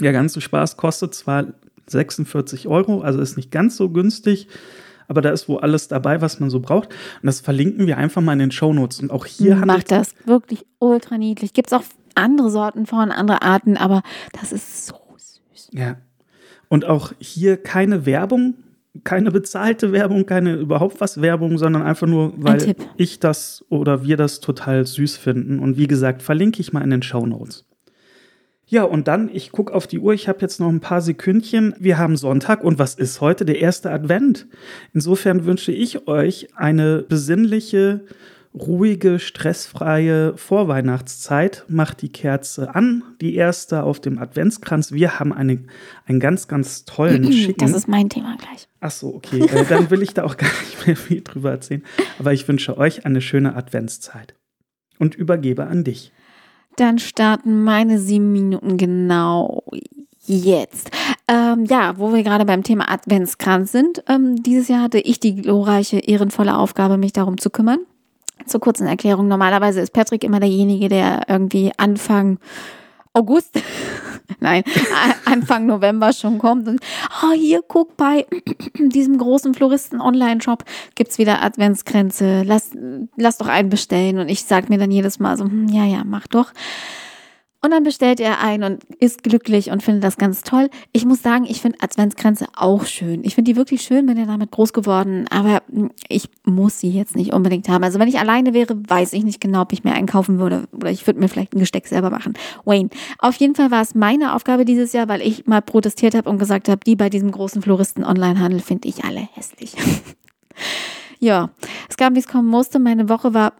Der 0.00 0.12
ganze 0.12 0.40
Spaß 0.40 0.76
kostet 0.76 1.14
zwar 1.14 1.46
46 1.86 2.66
Euro, 2.68 3.00
also 3.02 3.20
ist 3.20 3.36
nicht 3.36 3.50
ganz 3.50 3.76
so 3.76 3.90
günstig, 3.90 4.48
aber 5.06 5.20
da 5.20 5.30
ist 5.30 5.48
wohl 5.48 5.60
alles 5.60 5.88
dabei, 5.88 6.20
was 6.20 6.40
man 6.40 6.50
so 6.50 6.60
braucht. 6.60 6.88
Und 6.88 7.26
das 7.26 7.40
verlinken 7.40 7.86
wir 7.86 7.98
einfach 7.98 8.22
mal 8.22 8.32
in 8.32 8.38
den 8.38 8.50
Shownotes. 8.50 9.00
Und 9.00 9.10
auch 9.10 9.26
hier 9.26 9.56
Macht 9.56 9.90
das 9.90 10.14
wirklich 10.24 10.64
ultra 10.78 11.18
niedlich. 11.18 11.52
Gibt 11.52 11.68
es 11.68 11.72
auch 11.72 11.84
andere 12.14 12.50
Sorten 12.50 12.86
von, 12.86 13.10
andere 13.10 13.42
Arten, 13.42 13.76
aber 13.76 14.02
das 14.32 14.52
ist 14.52 14.86
so 14.86 14.94
süß. 15.16 15.70
Ja. 15.72 15.96
Und 16.68 16.86
auch 16.86 17.12
hier 17.18 17.56
keine 17.58 18.06
Werbung, 18.06 18.54
keine 19.02 19.30
bezahlte 19.30 19.92
Werbung, 19.92 20.24
keine 20.24 20.54
überhaupt 20.54 21.00
was 21.00 21.20
Werbung, 21.20 21.58
sondern 21.58 21.82
einfach 21.82 22.06
nur, 22.06 22.32
weil 22.36 22.74
ich 22.96 23.20
das 23.20 23.64
oder 23.68 24.04
wir 24.04 24.16
das 24.16 24.40
total 24.40 24.86
süß 24.86 25.16
finden. 25.16 25.58
Und 25.58 25.76
wie 25.76 25.88
gesagt, 25.88 26.22
verlinke 26.22 26.60
ich 26.60 26.72
mal 26.72 26.82
in 26.82 26.90
den 26.90 27.02
Shownotes. 27.02 27.66
Ja, 28.74 28.82
und 28.82 29.06
dann, 29.06 29.30
ich 29.32 29.52
gucke 29.52 29.72
auf 29.72 29.86
die 29.86 30.00
Uhr, 30.00 30.14
ich 30.14 30.26
habe 30.26 30.40
jetzt 30.40 30.58
noch 30.58 30.68
ein 30.68 30.80
paar 30.80 31.00
Sekündchen. 31.00 31.76
Wir 31.78 31.96
haben 31.96 32.16
Sonntag 32.16 32.64
und 32.64 32.76
was 32.76 32.96
ist 32.96 33.20
heute? 33.20 33.44
Der 33.44 33.60
erste 33.60 33.92
Advent. 33.92 34.48
Insofern 34.92 35.44
wünsche 35.44 35.70
ich 35.70 36.08
euch 36.08 36.48
eine 36.56 37.02
besinnliche, 37.02 38.04
ruhige, 38.52 39.20
stressfreie 39.20 40.36
Vorweihnachtszeit. 40.36 41.64
Macht 41.68 42.02
die 42.02 42.08
Kerze 42.08 42.74
an, 42.74 43.04
die 43.20 43.36
erste 43.36 43.84
auf 43.84 44.00
dem 44.00 44.18
Adventskranz. 44.18 44.90
Wir 44.90 45.20
haben 45.20 45.32
eine, 45.32 45.66
einen 46.06 46.18
ganz, 46.18 46.48
ganz 46.48 46.84
tollen, 46.84 47.32
schicken. 47.32 47.60
Das 47.60 47.76
ist 47.76 47.86
mein 47.86 48.08
Thema 48.08 48.36
gleich. 48.38 48.66
Ach 48.80 48.90
so, 48.90 49.14
okay. 49.14 49.46
Äh, 49.54 49.66
dann 49.68 49.88
will 49.92 50.02
ich 50.02 50.14
da 50.14 50.24
auch 50.24 50.36
gar 50.36 50.50
nicht 50.64 50.84
mehr 50.84 50.96
viel 50.96 51.20
drüber 51.20 51.52
erzählen. 51.52 51.84
Aber 52.18 52.32
ich 52.32 52.48
wünsche 52.48 52.76
euch 52.76 53.06
eine 53.06 53.20
schöne 53.20 53.54
Adventszeit 53.54 54.34
und 54.98 55.14
übergebe 55.14 55.64
an 55.68 55.84
dich. 55.84 56.10
Dann 56.76 56.98
starten 56.98 57.62
meine 57.62 57.98
sieben 57.98 58.32
Minuten 58.32 58.76
genau 58.76 59.62
jetzt. 60.26 60.90
Ähm, 61.28 61.64
ja, 61.66 61.98
wo 61.98 62.12
wir 62.12 62.22
gerade 62.22 62.44
beim 62.44 62.62
Thema 62.62 62.90
Adventskranz 62.90 63.72
sind. 63.72 64.02
Ähm, 64.08 64.42
dieses 64.42 64.68
Jahr 64.68 64.82
hatte 64.82 64.98
ich 64.98 65.20
die 65.20 65.36
glorreiche, 65.36 65.98
ehrenvolle 65.98 66.56
Aufgabe, 66.56 66.96
mich 66.96 67.12
darum 67.12 67.38
zu 67.38 67.50
kümmern. 67.50 67.80
Zur 68.46 68.60
kurzen 68.60 68.86
Erklärung. 68.86 69.28
Normalerweise 69.28 69.80
ist 69.80 69.92
Patrick 69.92 70.24
immer 70.24 70.40
derjenige, 70.40 70.88
der 70.88 71.22
irgendwie 71.28 71.72
Anfang 71.76 72.38
August, 73.16 73.60
nein, 74.40 74.64
Anfang 75.24 75.66
November 75.66 76.12
schon 76.12 76.38
kommt 76.38 76.66
und 76.66 76.80
oh, 77.22 77.32
hier 77.32 77.62
guck 77.66 77.96
bei 77.96 78.26
diesem 78.78 79.18
großen 79.18 79.54
Floristen 79.54 80.00
Online-Shop 80.00 80.64
gibt's 80.96 81.16
wieder 81.18 81.40
Adventskränze. 81.40 82.42
Lass, 82.42 82.72
lass 83.16 83.38
doch 83.38 83.46
einen 83.46 83.68
bestellen. 83.70 84.18
Und 84.18 84.28
ich 84.28 84.44
sag 84.44 84.68
mir 84.68 84.78
dann 84.78 84.90
jedes 84.90 85.20
Mal 85.20 85.36
so, 85.36 85.44
hm, 85.44 85.68
ja, 85.68 85.84
ja, 85.84 86.02
mach 86.04 86.26
doch. 86.26 86.52
Und 87.64 87.70
dann 87.70 87.82
bestellt 87.82 88.20
er 88.20 88.42
ein 88.42 88.62
und 88.62 88.84
ist 88.98 89.22
glücklich 89.22 89.70
und 89.70 89.82
findet 89.82 90.04
das 90.04 90.18
ganz 90.18 90.42
toll. 90.42 90.68
Ich 90.92 91.06
muss 91.06 91.22
sagen, 91.22 91.46
ich 91.48 91.62
finde 91.62 91.78
Adventskränze 91.80 92.44
auch 92.54 92.84
schön. 92.84 93.24
Ich 93.24 93.34
finde 93.34 93.50
die 93.50 93.56
wirklich 93.56 93.80
schön, 93.80 94.04
bin 94.04 94.18
ja 94.18 94.26
damit 94.26 94.50
groß 94.50 94.74
geworden, 94.74 95.24
aber 95.30 95.62
ich 96.10 96.28
muss 96.44 96.78
sie 96.78 96.90
jetzt 96.90 97.16
nicht 97.16 97.32
unbedingt 97.32 97.70
haben. 97.70 97.82
Also 97.82 97.98
wenn 97.98 98.08
ich 98.08 98.18
alleine 98.18 98.52
wäre, 98.52 98.76
weiß 98.86 99.14
ich 99.14 99.24
nicht 99.24 99.40
genau, 99.40 99.62
ob 99.62 99.72
ich 99.72 99.82
mir 99.82 99.94
einkaufen 99.94 100.38
würde 100.38 100.68
oder 100.72 100.90
ich 100.90 101.06
würde 101.06 101.18
mir 101.18 101.28
vielleicht 101.30 101.54
ein 101.54 101.58
Gesteck 101.58 101.86
selber 101.86 102.10
machen. 102.10 102.34
Wayne, 102.66 102.90
auf 103.18 103.36
jeden 103.36 103.54
Fall 103.54 103.70
war 103.70 103.80
es 103.80 103.94
meine 103.94 104.34
Aufgabe 104.34 104.66
dieses 104.66 104.92
Jahr, 104.92 105.08
weil 105.08 105.22
ich 105.22 105.46
mal 105.46 105.62
protestiert 105.62 106.14
habe 106.14 106.28
und 106.28 106.36
gesagt 106.36 106.68
habe, 106.68 106.82
die 106.84 106.96
bei 106.96 107.08
diesem 107.08 107.30
großen 107.30 107.62
Floristen-Online-Handel 107.62 108.60
finde 108.60 108.88
ich 108.88 109.04
alle 109.06 109.26
hässlich. 109.32 109.74
ja, 111.18 111.48
es 111.88 111.96
kam, 111.96 112.14
wie 112.14 112.18
es 112.18 112.28
kommen 112.28 112.48
musste. 112.48 112.78
Meine 112.78 113.08
Woche 113.08 113.32
war 113.32 113.54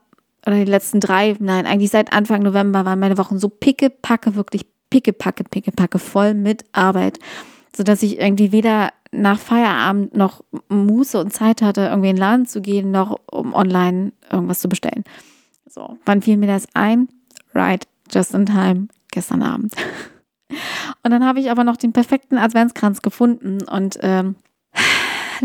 oder 0.47 0.57
die 0.57 0.71
letzten 0.71 1.01
drei, 1.01 1.37
nein, 1.39 1.67
eigentlich 1.67 1.91
seit 1.91 2.13
Anfang 2.13 2.43
November 2.43 2.85
waren 2.85 3.01
meine 3.01 3.19
Wochen 3.19 3.39
so 3.39 3.49
pickepacke, 3.49 4.35
wirklich 4.35 4.67
pickepacke, 4.91 5.45
pickepacke 5.45 5.99
voll 5.99 6.35
mit 6.35 6.65
Arbeit, 6.73 7.19
sodass 7.75 8.03
ich 8.03 8.21
irgendwie 8.21 8.53
weder 8.53 8.91
nach 9.11 9.39
Feierabend 9.39 10.17
noch 10.17 10.45
Muße 10.69 11.19
und 11.19 11.33
Zeit 11.33 11.63
hatte, 11.63 11.83
irgendwie 11.83 12.11
in 12.11 12.17
den 12.17 12.21
Laden 12.21 12.47
zu 12.47 12.61
gehen, 12.61 12.91
noch 12.91 13.19
um 13.31 13.55
online 13.55 14.13
irgendwas 14.31 14.61
zu 14.61 14.69
bestellen. 14.69 15.05
So, 15.69 15.99
wann 16.05 16.23
fiel 16.23 16.37
mir 16.37 16.47
das 16.47 16.67
ein? 16.75 17.09
Right, 17.55 17.87
just 18.13 18.35
in 18.35 18.47
time, 18.47 18.89
gestern 19.11 19.43
Abend. 19.43 19.75
Und 21.03 21.11
dann 21.11 21.25
habe 21.25 21.41
ich 21.41 21.51
aber 21.51 21.65
noch 21.65 21.77
den 21.77 21.93
perfekten 21.93 22.39
Adventskranz 22.39 23.03
gefunden 23.03 23.63
und 23.63 23.99
ähm, 24.03 24.37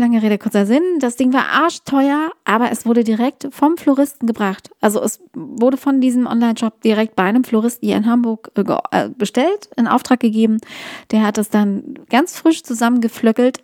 lange 0.00 0.22
Rede, 0.22 0.38
kurzer 0.38 0.66
Sinn. 0.66 0.82
Das 0.98 1.16
Ding 1.16 1.32
war 1.32 1.46
arschteuer, 1.52 2.30
aber 2.44 2.70
es 2.70 2.86
wurde 2.86 3.04
direkt 3.04 3.48
vom 3.50 3.76
Floristen 3.76 4.26
gebracht. 4.26 4.70
Also 4.80 5.00
es 5.02 5.20
wurde 5.34 5.76
von 5.76 6.00
diesem 6.00 6.26
Online-Shop 6.26 6.80
direkt 6.82 7.14
bei 7.16 7.22
einem 7.22 7.44
Floristen 7.44 7.86
hier 7.86 7.96
in 7.96 8.06
Hamburg 8.06 8.50
äh, 8.56 8.64
äh, 8.90 9.08
bestellt, 9.10 9.70
in 9.76 9.86
Auftrag 9.86 10.20
gegeben. 10.20 10.58
Der 11.10 11.22
hat 11.22 11.38
es 11.38 11.50
dann 11.50 11.94
ganz 12.08 12.36
frisch 12.36 12.62
zusammengepflöckelt 12.64 13.60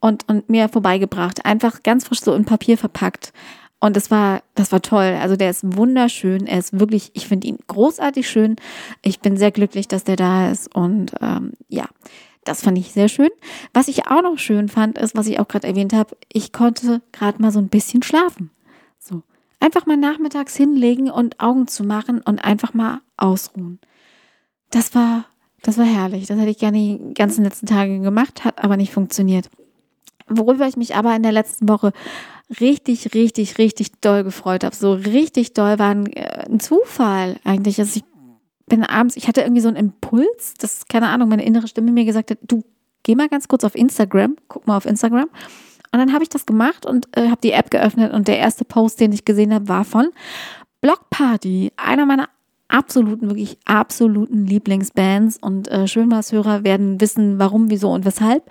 und, 0.00 0.28
und 0.28 0.48
mir 0.48 0.68
vorbeigebracht. 0.68 1.44
Einfach 1.44 1.82
ganz 1.82 2.06
frisch 2.06 2.20
so 2.20 2.34
in 2.34 2.44
Papier 2.44 2.76
verpackt. 2.76 3.32
Und 3.80 3.96
das 3.96 4.10
war, 4.10 4.42
das 4.54 4.72
war 4.72 4.80
toll. 4.80 5.18
Also 5.20 5.36
der 5.36 5.50
ist 5.50 5.76
wunderschön. 5.76 6.46
Er 6.46 6.58
ist 6.58 6.78
wirklich, 6.78 7.10
ich 7.12 7.28
finde 7.28 7.48
ihn 7.48 7.58
großartig 7.66 8.28
schön. 8.28 8.56
Ich 9.02 9.20
bin 9.20 9.36
sehr 9.36 9.50
glücklich, 9.50 9.88
dass 9.88 10.04
der 10.04 10.16
da 10.16 10.50
ist. 10.50 10.74
Und 10.74 11.12
ähm, 11.20 11.52
ja, 11.68 11.84
das 12.44 12.62
fand 12.62 12.78
ich 12.78 12.92
sehr 12.92 13.08
schön. 13.08 13.30
Was 13.72 13.88
ich 13.88 14.06
auch 14.06 14.22
noch 14.22 14.38
schön 14.38 14.68
fand, 14.68 14.98
ist, 14.98 15.16
was 15.16 15.26
ich 15.26 15.40
auch 15.40 15.48
gerade 15.48 15.66
erwähnt 15.66 15.92
habe, 15.92 16.16
ich 16.32 16.52
konnte 16.52 17.02
gerade 17.12 17.40
mal 17.40 17.50
so 17.50 17.58
ein 17.58 17.68
bisschen 17.68 18.02
schlafen. 18.02 18.50
So. 18.98 19.22
Einfach 19.60 19.86
mal 19.86 19.96
nachmittags 19.96 20.56
hinlegen 20.56 21.10
und 21.10 21.40
Augen 21.40 21.66
zu 21.66 21.84
machen 21.84 22.20
und 22.20 22.44
einfach 22.44 22.74
mal 22.74 23.00
ausruhen. 23.16 23.78
Das 24.70 24.94
war, 24.94 25.24
das 25.62 25.78
war 25.78 25.86
herrlich. 25.86 26.26
Das 26.26 26.38
hätte 26.38 26.50
ich 26.50 26.58
gerne 26.58 26.78
die 26.78 27.14
ganzen 27.14 27.44
letzten 27.44 27.66
Tage 27.66 28.00
gemacht, 28.00 28.44
hat 28.44 28.62
aber 28.62 28.76
nicht 28.76 28.92
funktioniert. 28.92 29.48
Worüber 30.26 30.66
ich 30.66 30.76
mich 30.76 30.96
aber 30.96 31.14
in 31.14 31.22
der 31.22 31.32
letzten 31.32 31.68
Woche 31.68 31.92
richtig, 32.60 33.14
richtig, 33.14 33.58
richtig 33.58 33.92
doll 34.00 34.24
gefreut 34.24 34.64
habe. 34.64 34.74
So 34.74 34.92
richtig 34.92 35.52
doll 35.52 35.78
war 35.78 35.90
ein, 35.90 36.06
äh, 36.12 36.46
ein 36.46 36.60
Zufall 36.60 37.36
eigentlich. 37.44 37.78
Also 37.78 37.96
ich 37.96 38.04
bin 38.66 38.82
abends, 38.82 39.16
ich 39.16 39.28
hatte 39.28 39.42
irgendwie 39.42 39.60
so 39.60 39.68
einen 39.68 39.76
Impuls, 39.76 40.54
dass, 40.58 40.86
keine 40.88 41.08
Ahnung, 41.08 41.28
meine 41.28 41.44
innere 41.44 41.68
Stimme 41.68 41.92
mir 41.92 42.04
gesagt 42.04 42.30
hat, 42.30 42.38
du 42.42 42.64
geh 43.02 43.14
mal 43.14 43.28
ganz 43.28 43.48
kurz 43.48 43.64
auf 43.64 43.74
Instagram, 43.74 44.36
guck 44.48 44.66
mal 44.66 44.76
auf 44.76 44.86
Instagram. 44.86 45.28
Und 45.92 45.98
dann 45.98 46.12
habe 46.12 46.22
ich 46.22 46.28
das 46.28 46.46
gemacht 46.46 46.86
und 46.86 47.06
äh, 47.16 47.28
habe 47.28 47.40
die 47.42 47.52
App 47.52 47.70
geöffnet 47.70 48.12
und 48.12 48.26
der 48.26 48.38
erste 48.38 48.64
Post, 48.64 49.00
den 49.00 49.12
ich 49.12 49.24
gesehen 49.24 49.54
habe, 49.54 49.68
war 49.68 49.84
von 49.84 50.08
Block 50.80 51.08
Party, 51.10 51.72
einer 51.76 52.06
meiner 52.06 52.28
absoluten, 52.68 53.28
wirklich 53.28 53.58
absoluten 53.64 54.46
Lieblingsbands 54.46 55.38
und 55.40 55.68
äh, 55.68 55.86
Schönmaßhörer 55.86 56.64
werden 56.64 57.00
wissen, 57.00 57.38
warum, 57.38 57.70
wieso 57.70 57.92
und 57.92 58.04
weshalb 58.04 58.50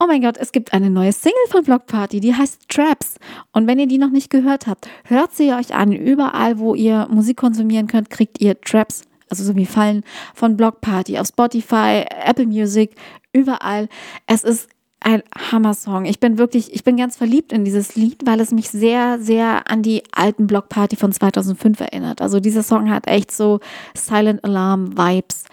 oh 0.00 0.06
mein 0.06 0.22
Gott, 0.22 0.36
es 0.38 0.52
gibt 0.52 0.72
eine 0.72 0.90
neue 0.90 1.12
Single 1.12 1.36
von 1.48 1.64
Block 1.64 1.86
Party, 1.86 2.20
die 2.20 2.34
heißt 2.34 2.68
Traps. 2.68 3.16
Und 3.52 3.66
wenn 3.66 3.78
ihr 3.78 3.88
die 3.88 3.98
noch 3.98 4.10
nicht 4.10 4.30
gehört 4.30 4.66
habt, 4.66 4.88
hört 5.04 5.34
sie 5.34 5.52
euch 5.52 5.74
an. 5.74 5.92
Überall, 5.92 6.58
wo 6.58 6.74
ihr 6.74 7.08
Musik 7.10 7.36
konsumieren 7.36 7.88
könnt, 7.88 8.10
kriegt 8.10 8.40
ihr 8.40 8.60
Traps, 8.60 9.02
also 9.30 9.44
so 9.44 9.56
wie 9.56 9.66
Fallen 9.66 10.04
von 10.34 10.56
Block 10.56 10.80
Party 10.80 11.18
auf 11.18 11.26
Spotify, 11.26 12.04
Apple 12.24 12.46
Music, 12.46 12.94
überall. 13.32 13.88
Es 14.26 14.44
ist 14.44 14.68
ein 15.00 15.22
Hammer-Song. 15.52 16.06
Ich 16.06 16.18
bin 16.18 16.38
wirklich, 16.38 16.74
ich 16.74 16.82
bin 16.82 16.96
ganz 16.96 17.16
verliebt 17.16 17.52
in 17.52 17.64
dieses 17.64 17.94
Lied, 17.94 18.22
weil 18.24 18.40
es 18.40 18.50
mich 18.50 18.68
sehr, 18.70 19.18
sehr 19.20 19.70
an 19.70 19.82
die 19.82 20.02
alten 20.12 20.46
Block 20.46 20.68
Party 20.68 20.96
von 20.96 21.12
2005 21.12 21.80
erinnert. 21.80 22.20
Also 22.20 22.40
dieser 22.40 22.62
Song 22.62 22.90
hat 22.90 23.06
echt 23.06 23.30
so 23.30 23.60
Silent 23.94 24.44
Alarm 24.44 24.98
Vibes. 24.98 25.44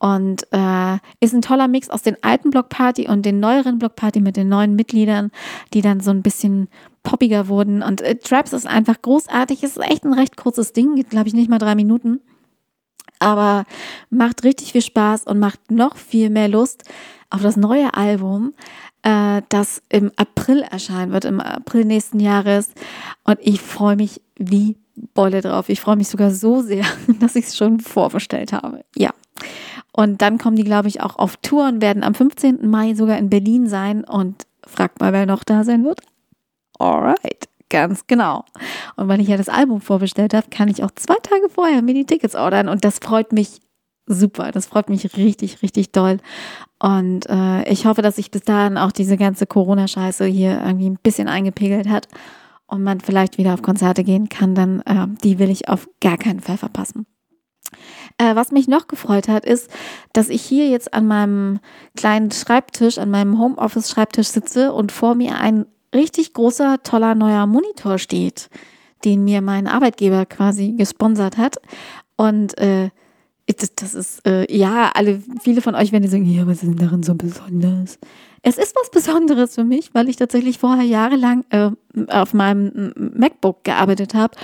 Und 0.00 0.46
äh, 0.52 0.98
ist 1.18 1.34
ein 1.34 1.42
toller 1.42 1.66
Mix 1.66 1.90
aus 1.90 2.02
den 2.02 2.22
alten 2.22 2.50
Block 2.50 2.68
Party 2.68 3.08
und 3.08 3.26
den 3.26 3.40
neueren 3.40 3.80
Block 3.80 3.96
Party 3.96 4.20
mit 4.20 4.36
den 4.36 4.48
neuen 4.48 4.76
Mitgliedern, 4.76 5.32
die 5.74 5.80
dann 5.80 5.98
so 5.98 6.12
ein 6.12 6.22
bisschen 6.22 6.68
poppiger 7.02 7.48
wurden. 7.48 7.82
Und 7.82 8.00
äh, 8.00 8.14
Traps 8.14 8.52
ist 8.52 8.66
einfach 8.66 9.02
großartig. 9.02 9.64
Es 9.64 9.76
ist 9.76 9.82
echt 9.82 10.04
ein 10.04 10.12
recht 10.12 10.36
kurzes 10.36 10.72
Ding, 10.72 10.94
geht, 10.94 11.10
glaube 11.10 11.26
ich, 11.26 11.34
nicht 11.34 11.50
mal 11.50 11.58
drei 11.58 11.74
Minuten. 11.74 12.20
Aber 13.18 13.64
macht 14.10 14.44
richtig 14.44 14.72
viel 14.72 14.82
Spaß 14.82 15.24
und 15.24 15.38
macht 15.38 15.70
noch 15.70 15.96
viel 15.96 16.30
mehr 16.30 16.48
Lust 16.48 16.84
auf 17.30 17.42
das 17.42 17.56
neue 17.56 17.92
Album, 17.94 18.54
äh, 19.02 19.42
das 19.48 19.82
im 19.88 20.12
April 20.16 20.62
erscheinen 20.62 21.12
wird, 21.12 21.24
im 21.24 21.40
April 21.40 21.84
nächsten 21.84 22.20
Jahres. 22.20 22.70
Und 23.24 23.38
ich 23.40 23.60
freue 23.60 23.96
mich 23.96 24.20
wie 24.36 24.76
Bolle 25.14 25.40
drauf. 25.40 25.68
Ich 25.68 25.80
freue 25.80 25.96
mich 25.96 26.08
sogar 26.08 26.30
so 26.30 26.62
sehr, 26.62 26.84
dass 27.20 27.36
ich 27.36 27.46
es 27.46 27.56
schon 27.56 27.80
vorbestellt 27.80 28.52
habe. 28.52 28.84
Ja. 28.96 29.10
Und 29.92 30.22
dann 30.22 30.38
kommen 30.38 30.56
die, 30.56 30.64
glaube 30.64 30.88
ich, 30.88 31.00
auch 31.00 31.16
auf 31.16 31.36
Tour 31.38 31.66
und 31.66 31.82
werden 31.82 32.04
am 32.04 32.14
15. 32.14 32.68
Mai 32.68 32.94
sogar 32.94 33.18
in 33.18 33.30
Berlin 33.30 33.68
sein. 33.68 34.04
Und 34.04 34.46
fragt 34.66 35.00
mal, 35.00 35.12
wer 35.12 35.26
noch 35.26 35.44
da 35.44 35.64
sein 35.64 35.84
wird. 35.84 36.00
Alright, 36.78 37.48
ganz 37.70 38.06
genau. 38.06 38.44
Und 38.96 39.08
weil 39.08 39.20
ich 39.20 39.28
ja 39.28 39.36
das 39.36 39.48
Album 39.48 39.80
vorbestellt 39.80 40.34
habe, 40.34 40.48
kann 40.50 40.68
ich 40.68 40.82
auch 40.82 40.90
zwei 40.92 41.16
Tage 41.22 41.48
vorher 41.48 41.82
mir 41.82 41.94
die 41.94 42.06
Tickets 42.06 42.34
ordern. 42.34 42.68
Und 42.68 42.84
das 42.84 42.98
freut 42.98 43.32
mich 43.32 43.60
super. 44.06 44.50
Das 44.52 44.66
freut 44.66 44.88
mich 44.88 45.16
richtig, 45.16 45.62
richtig 45.62 45.92
doll. 45.92 46.18
Und 46.78 47.28
äh, 47.28 47.68
ich 47.70 47.86
hoffe, 47.86 48.02
dass 48.02 48.16
sich 48.16 48.30
bis 48.30 48.42
dahin 48.42 48.78
auch 48.78 48.92
diese 48.92 49.16
ganze 49.16 49.46
Corona-Scheiße 49.46 50.24
hier 50.26 50.62
irgendwie 50.64 50.90
ein 50.90 50.98
bisschen 51.02 51.28
eingepegelt 51.28 51.88
hat 51.88 52.08
und 52.66 52.82
man 52.82 53.00
vielleicht 53.00 53.38
wieder 53.38 53.54
auf 53.54 53.62
Konzerte 53.62 54.04
gehen 54.04 54.28
kann, 54.28 54.54
dann 54.54 54.80
äh, 54.82 55.06
die 55.22 55.38
will 55.38 55.50
ich 55.50 55.68
auf 55.68 55.88
gar 56.00 56.18
keinen 56.18 56.40
Fall 56.40 56.58
verpassen. 56.58 57.06
Äh, 58.18 58.34
was 58.34 58.52
mich 58.52 58.68
noch 58.68 58.88
gefreut 58.88 59.28
hat, 59.28 59.44
ist, 59.44 59.70
dass 60.12 60.28
ich 60.28 60.42
hier 60.42 60.68
jetzt 60.68 60.94
an 60.94 61.06
meinem 61.06 61.60
kleinen 61.96 62.30
Schreibtisch, 62.30 62.98
an 62.98 63.10
meinem 63.10 63.38
Homeoffice-Schreibtisch 63.38 64.28
sitze 64.28 64.72
und 64.72 64.92
vor 64.92 65.14
mir 65.14 65.38
ein 65.38 65.66
richtig 65.98 66.32
großer, 66.32 66.82
toller 66.82 67.14
neuer 67.14 67.46
Monitor 67.46 67.98
steht, 67.98 68.48
den 69.04 69.24
mir 69.24 69.42
mein 69.42 69.66
Arbeitgeber 69.66 70.26
quasi 70.26 70.72
gesponsert 70.72 71.36
hat. 71.36 71.56
Und 72.16 72.56
äh, 72.58 72.90
das, 73.46 73.74
das 73.74 73.94
ist, 73.94 74.26
äh, 74.26 74.46
ja, 74.54 74.90
alle, 74.94 75.22
viele 75.40 75.60
von 75.60 75.74
euch 75.74 75.92
werden 75.92 76.08
sagen, 76.08 76.26
ja, 76.26 76.46
was 76.46 76.62
ist 76.62 76.64
denn 76.64 76.76
darin 76.76 77.02
so 77.02 77.14
besonders? 77.14 77.98
Es 78.42 78.58
ist 78.58 78.74
was 78.80 78.90
Besonderes 78.90 79.54
für 79.54 79.64
mich, 79.64 79.94
weil 79.94 80.08
ich 80.08 80.16
tatsächlich 80.16 80.58
vorher 80.58 80.84
jahrelang 80.84 81.44
äh, 81.50 81.70
auf 82.08 82.34
meinem 82.34 82.92
MacBook 82.96 83.64
gearbeitet 83.64 84.14
habe 84.14 84.36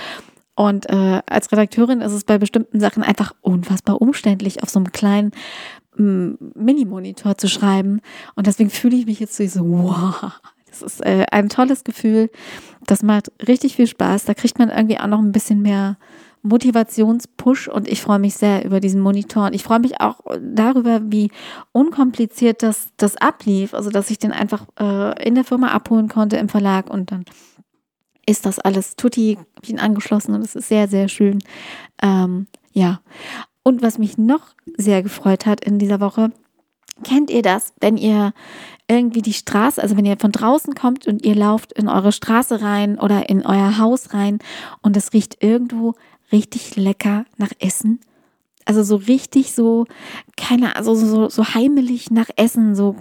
und 0.55 0.89
äh, 0.89 1.21
als 1.25 1.51
Redakteurin 1.51 2.01
ist 2.01 2.13
es 2.13 2.23
bei 2.23 2.37
bestimmten 2.37 2.79
Sachen 2.79 3.03
einfach 3.03 3.35
unfassbar 3.41 4.01
umständlich, 4.01 4.63
auf 4.63 4.69
so 4.69 4.79
einem 4.79 4.91
kleinen 4.93 5.31
mm, 5.97 6.35
Mini-Monitor 6.55 7.37
zu 7.37 7.49
schreiben. 7.49 7.99
Und 8.35 8.47
deswegen 8.47 8.69
fühle 8.69 8.95
ich 8.95 9.05
mich 9.05 9.19
jetzt 9.19 9.35
so, 9.35 9.61
wow, 9.67 10.31
das 10.81 10.93
ist 10.93 11.05
äh, 11.05 11.25
ein 11.31 11.49
tolles 11.49 11.83
Gefühl. 11.83 12.29
Das 12.85 13.03
macht 13.03 13.31
richtig 13.47 13.75
viel 13.75 13.87
Spaß. 13.87 14.25
Da 14.25 14.33
kriegt 14.33 14.59
man 14.59 14.69
irgendwie 14.69 14.99
auch 14.99 15.07
noch 15.07 15.19
ein 15.19 15.31
bisschen 15.31 15.61
mehr 15.61 15.97
Motivationspush 16.43 17.67
und 17.67 17.87
ich 17.87 18.01
freue 18.01 18.19
mich 18.19 18.35
sehr 18.35 18.63
über 18.63 18.79
diesen 18.79 19.01
Monitor 19.01 19.47
und 19.47 19.55
ich 19.55 19.63
freue 19.63 19.79
mich 19.79 19.99
auch 19.99 20.19
darüber, 20.39 21.01
wie 21.03 21.31
unkompliziert 21.71 22.61
das, 22.61 22.89
das 22.97 23.17
ablief. 23.17 23.73
Also, 23.73 23.89
dass 23.89 24.11
ich 24.11 24.19
den 24.19 24.31
einfach 24.31 24.65
äh, 24.79 25.27
in 25.27 25.35
der 25.35 25.43
Firma 25.43 25.69
abholen 25.69 26.07
konnte 26.07 26.37
im 26.37 26.49
Verlag 26.49 26.89
und 26.89 27.11
dann 27.11 27.25
ist 28.27 28.45
das 28.45 28.59
alles 28.59 28.95
tutti, 28.95 29.37
habe 29.55 29.67
ihn 29.67 29.79
angeschlossen 29.79 30.33
und 30.33 30.41
es 30.41 30.55
ist 30.55 30.67
sehr, 30.67 30.87
sehr 30.87 31.07
schön. 31.07 31.39
Ähm, 32.01 32.47
ja. 32.73 33.01
Und 33.63 33.81
was 33.81 33.97
mich 33.97 34.17
noch 34.17 34.53
sehr 34.77 35.01
gefreut 35.01 35.45
hat 35.45 35.65
in 35.65 35.79
dieser 35.79 35.99
Woche, 35.99 36.31
kennt 37.03 37.29
ihr 37.29 37.41
das, 37.41 37.73
wenn 37.81 37.97
ihr 37.97 38.33
irgendwie 38.87 39.21
die 39.21 39.33
Straße, 39.33 39.81
also 39.81 39.97
wenn 39.97 40.05
ihr 40.05 40.17
von 40.17 40.31
draußen 40.31 40.75
kommt 40.75 41.07
und 41.07 41.25
ihr 41.25 41.35
lauft 41.35 41.73
in 41.73 41.87
eure 41.87 42.11
Straße 42.11 42.61
rein 42.61 42.99
oder 42.99 43.29
in 43.29 43.45
euer 43.45 43.77
Haus 43.77 44.13
rein 44.13 44.39
und 44.81 44.95
es 44.95 45.13
riecht 45.13 45.43
irgendwo 45.43 45.95
richtig 46.31 46.75
lecker 46.75 47.25
nach 47.37 47.51
Essen? 47.59 47.99
Also 48.65 48.83
so 48.83 48.95
richtig 48.95 49.53
so, 49.53 49.85
keine, 50.37 50.75
also 50.75 50.95
so, 50.95 51.29
so 51.29 51.53
heimelig 51.53 52.11
nach 52.11 52.29
Essen, 52.35 52.75
so. 52.75 52.95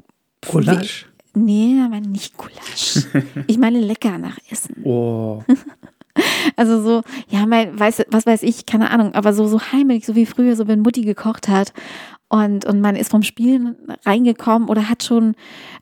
Collage. 0.46 1.06
Nee, 1.34 1.80
aber 1.84 2.00
nicht 2.00 2.36
Gulasch. 2.36 3.06
Ich 3.46 3.58
meine 3.58 3.80
lecker 3.80 4.18
nach 4.18 4.38
Essen. 4.50 4.84
Oh. 4.84 5.42
Also 6.56 6.82
so, 6.82 7.02
ja, 7.28 7.46
mein, 7.46 7.78
weiß, 7.78 8.04
was 8.08 8.26
weiß 8.26 8.42
ich, 8.42 8.66
keine 8.66 8.90
Ahnung, 8.90 9.14
aber 9.14 9.32
so, 9.32 9.46
so 9.46 9.61
heimelig, 9.61 10.06
so 10.06 10.14
wie 10.14 10.26
früher, 10.26 10.56
so 10.56 10.68
wenn 10.68 10.80
Mutti 10.80 11.02
gekocht 11.02 11.49
hat 11.49 11.73
und, 12.28 12.64
und 12.64 12.80
man 12.80 12.96
ist 12.96 13.11
vom 13.11 13.23
Spielen 13.23 13.76
reingekommen 14.04 14.68
oder 14.68 14.88
hat 14.88 15.04
schon 15.04 15.37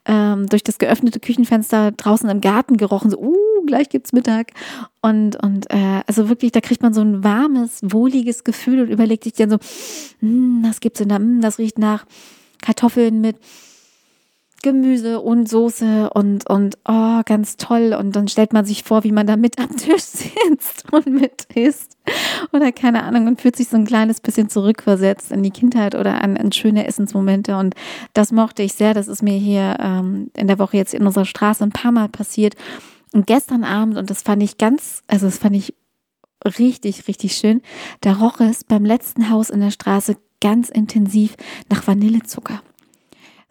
ähm, 0.05 0.47
durch 0.49 0.62
das 0.62 0.79
geöffnete 0.79 1.21
Küchenfenster 1.21 1.93
draußen 1.93 2.29
im 2.29 2.41
Garten 2.41 2.76
gerochen, 2.76 3.11
so, 3.11 3.19
uh, 3.19 3.64
gleich 3.67 3.88
gibt's 3.88 4.12
Mittag. 4.12 4.52
Und, 5.00 5.37
und 5.43 5.71
äh, 5.71 6.02
also 6.07 6.29
wirklich, 6.29 6.52
da 6.52 6.61
kriegt 6.61 6.83
man 6.83 6.93
so 6.93 7.00
ein 7.00 7.25
warmes, 7.25 7.81
wohliges 7.83 8.45
Gefühl 8.45 8.83
und 8.83 8.91
überlegt 8.91 9.25
sich 9.25 9.33
dann 9.33 9.50
so, 9.50 9.59
hm, 10.21 10.62
was 10.67 10.81
gibt's 10.81 10.99
denn 10.99 11.09
da? 11.09 11.17
Hm, 11.17 11.41
das 11.41 11.59
riecht 11.59 11.79
nach 11.79 12.05
Kartoffeln 12.61 13.21
mit 13.21 13.37
Gemüse 14.62 15.21
und 15.21 15.49
Soße 15.49 16.11
und, 16.11 16.49
und 16.49 16.78
oh, 16.88 17.21
ganz 17.25 17.57
toll. 17.57 17.95
Und 17.99 18.16
dann 18.16 18.28
stellt 18.28 18.52
man 18.52 18.64
sich 18.64 18.85
vor, 18.85 19.04
wie 19.04 19.12
man 19.12 19.26
da 19.26 19.37
mit 19.37 19.59
am 19.59 19.76
Tisch 19.76 20.02
sitzt 20.02 20.92
und 20.92 21.07
mit 21.07 21.47
isst. 21.54 21.99
Oder 22.52 22.73
keine 22.73 23.02
Ahnung, 23.04 23.26
und 23.26 23.40
fühlt 23.40 23.57
sich 23.57 23.69
so 23.69 23.76
ein 23.76 23.87
kleines 23.87 24.21
bisschen 24.21 24.49
zurückversetzt 24.49 25.33
in 25.33 25.42
die 25.42 25.50
Kindheit 25.50 25.95
oder 25.95 26.23
an, 26.23 26.37
an 26.37 26.52
schöne 26.52 26.87
Essensmomente. 26.87 27.57
Und 27.57 27.75
das 28.14 28.33
mochte 28.33 28.62
ich 28.62 28.75
sehr. 28.75 28.95
Das 28.95 29.09
ist 29.09 29.23
mir 29.23 29.37
hier 29.37 29.76
ähm, 29.81 30.31
in 30.37 30.47
der 30.47 30.59
Woche 30.59 30.76
jetzt 30.76 30.95
in 30.95 31.07
unserer 31.07 31.26
Straße 31.26 31.62
ein 31.64 31.71
paar 31.71 31.92
Mal 31.92 32.09
passiert. 32.09 32.54
Und 33.12 33.26
gestern 33.26 33.64
Abend, 33.64 33.99
und 33.99 34.11
das 34.11 34.23
fand 34.23 34.42
ich 34.42 34.59
ganz, 34.59 35.02
also 35.07 35.26
das 35.26 35.38
fand 35.38 35.57
ich 35.57 35.75
richtig, 36.59 37.09
richtig 37.09 37.35
schön, 37.35 37.62
da 38.00 38.14
roch 38.14 38.40
es 38.40 38.64
beim 38.64 38.85
letzten 38.85 39.31
Haus 39.31 39.50
in 39.50 39.61
der 39.61 39.71
Straße 39.71 40.16
ganz 40.40 40.71
intensiv 40.71 41.37
nach 41.69 41.87
Vanillezucker 41.87 42.62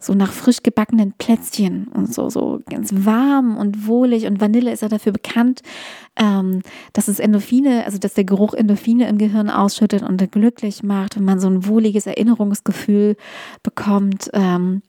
so 0.02 0.14
nach 0.14 0.32
frisch 0.32 0.62
gebackenen 0.62 1.12
Plätzchen 1.12 1.88
und 1.88 2.12
so, 2.12 2.30
so 2.30 2.60
ganz 2.68 2.92
warm 2.94 3.56
und 3.56 3.86
wohlig. 3.86 4.26
Und 4.26 4.40
Vanille 4.40 4.72
ist 4.72 4.82
ja 4.82 4.88
dafür 4.88 5.12
bekannt, 5.12 5.62
ähm, 6.16 6.62
dass 6.92 7.08
es 7.08 7.18
Endorphine, 7.18 7.84
also 7.84 7.98
dass 7.98 8.14
der 8.14 8.24
Geruch 8.24 8.54
Endorphine 8.54 9.08
im 9.08 9.18
Gehirn 9.18 9.50
ausschüttet 9.50 10.02
und 10.02 10.32
glücklich 10.32 10.82
macht, 10.82 11.16
wenn 11.16 11.24
man 11.24 11.40
so 11.40 11.48
ein 11.48 11.66
wohliges 11.66 12.06
Erinnerungsgefühl 12.06 13.16
bekommt. 13.62 14.30
Ähm, 14.32 14.82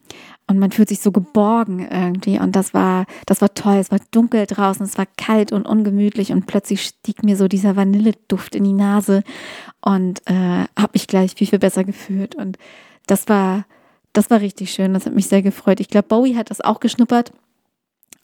und 0.47 0.59
man 0.59 0.71
fühlt 0.71 0.89
sich 0.89 0.99
so 0.99 1.11
geborgen 1.11 1.87
irgendwie. 1.89 2.37
Und 2.39 2.55
das 2.55 2.73
war, 2.73 3.05
das 3.25 3.41
war 3.41 3.53
toll. 3.53 3.75
Es 3.75 3.91
war 3.91 3.99
dunkel 4.11 4.45
draußen, 4.45 4.85
es 4.85 4.97
war 4.97 5.07
kalt 5.17 5.51
und 5.53 5.65
ungemütlich 5.65 6.31
und 6.31 6.47
plötzlich 6.47 6.83
stieg 6.83 7.23
mir 7.23 7.37
so 7.37 7.47
dieser 7.47 7.75
Vanilleduft 7.75 8.55
in 8.55 8.65
die 8.65 8.73
Nase 8.73 9.23
und 9.81 10.21
äh, 10.25 10.65
habe 10.77 10.91
mich 10.93 11.07
gleich 11.07 11.35
viel, 11.35 11.47
viel 11.47 11.59
besser 11.59 11.83
gefühlt. 11.83 12.35
Und 12.35 12.57
das 13.07 13.29
war, 13.29 13.65
das 14.13 14.29
war 14.29 14.41
richtig 14.41 14.71
schön. 14.71 14.93
Das 14.93 15.05
hat 15.05 15.13
mich 15.13 15.27
sehr 15.27 15.41
gefreut. 15.41 15.79
Ich 15.79 15.89
glaube, 15.89 16.07
Bowie 16.07 16.35
hat 16.35 16.49
das 16.49 16.61
auch 16.61 16.79
geschnuppert 16.79 17.33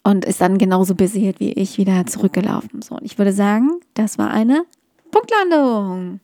und 0.02 0.24
ist 0.24 0.40
dann 0.40 0.58
genauso 0.58 0.94
beseelt 0.94 1.40
wie 1.40 1.52
ich 1.52 1.78
wieder 1.78 2.06
zurückgelaufen. 2.06 2.82
So, 2.82 2.96
und 2.96 3.04
ich 3.04 3.18
würde 3.18 3.32
sagen, 3.32 3.80
das 3.94 4.18
war 4.18 4.30
eine 4.30 4.64
Punktlandung. 5.10 6.20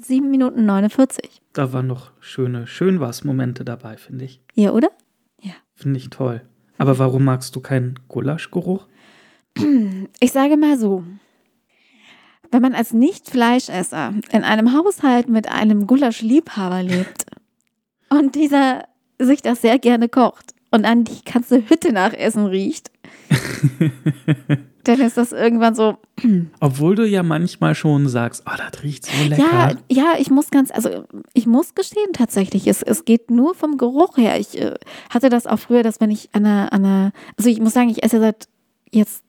7 0.00 0.30
Minuten 0.30 0.64
49. 0.64 1.42
Da 1.52 1.72
waren 1.72 1.88
noch 1.88 2.12
schöne, 2.20 2.66
schön 2.68 3.00
was 3.00 3.24
Momente 3.24 3.64
dabei, 3.64 3.96
finde 3.96 4.24
ich. 4.24 4.40
Ja, 4.54 4.70
oder? 4.70 4.90
Finde 5.74 5.98
ich 5.98 6.10
toll. 6.10 6.42
Aber 6.76 6.98
warum 6.98 7.24
magst 7.24 7.54
du 7.54 7.60
keinen 7.60 7.98
Gulaschgeruch? 8.08 8.86
Ich 10.20 10.32
sage 10.32 10.56
mal 10.56 10.76
so, 10.76 11.04
wenn 12.50 12.62
man 12.62 12.74
als 12.74 12.92
Nicht-Fleischesser 12.92 14.14
in 14.30 14.42
einem 14.42 14.72
Haushalt 14.72 15.28
mit 15.28 15.48
einem 15.48 15.86
Gulaschliebhaber 15.86 16.82
lebt 16.82 17.26
und 18.08 18.34
dieser 18.34 18.87
sich 19.18 19.42
das 19.42 19.60
sehr 19.60 19.78
gerne 19.78 20.08
kocht 20.08 20.54
und 20.70 20.84
an 20.84 21.04
die 21.04 21.24
ganze 21.24 21.68
Hütte 21.68 21.92
nach 21.92 22.12
Essen 22.12 22.46
riecht, 22.46 22.90
dann 24.84 25.00
ist 25.00 25.16
das 25.16 25.32
irgendwann 25.32 25.74
so. 25.74 25.98
Obwohl 26.60 26.94
du 26.94 27.06
ja 27.06 27.22
manchmal 27.22 27.74
schon 27.74 28.08
sagst, 28.08 28.44
oh, 28.46 28.56
das 28.56 28.82
riecht 28.82 29.06
so 29.06 29.24
lecker. 29.28 29.42
Ja, 29.42 29.72
ja, 29.90 30.14
ich 30.18 30.30
muss 30.30 30.50
ganz, 30.50 30.70
also 30.70 31.04
ich 31.34 31.46
muss 31.46 31.74
gestehen 31.74 32.12
tatsächlich, 32.12 32.66
es, 32.66 32.82
es 32.82 33.04
geht 33.04 33.30
nur 33.30 33.54
vom 33.54 33.76
Geruch 33.76 34.16
her. 34.16 34.38
Ich 34.38 34.58
äh, 34.60 34.74
hatte 35.10 35.28
das 35.28 35.46
auch 35.46 35.58
früher, 35.58 35.82
dass 35.82 36.00
wenn 36.00 36.10
ich 36.10 36.30
an 36.32 36.46
einer, 36.46 36.72
an 36.72 36.84
einer, 36.84 37.12
also 37.36 37.50
ich 37.50 37.60
muss 37.60 37.74
sagen, 37.74 37.90
ich 37.90 38.02
esse 38.02 38.20
seit 38.20 38.48
jetzt 38.90 39.24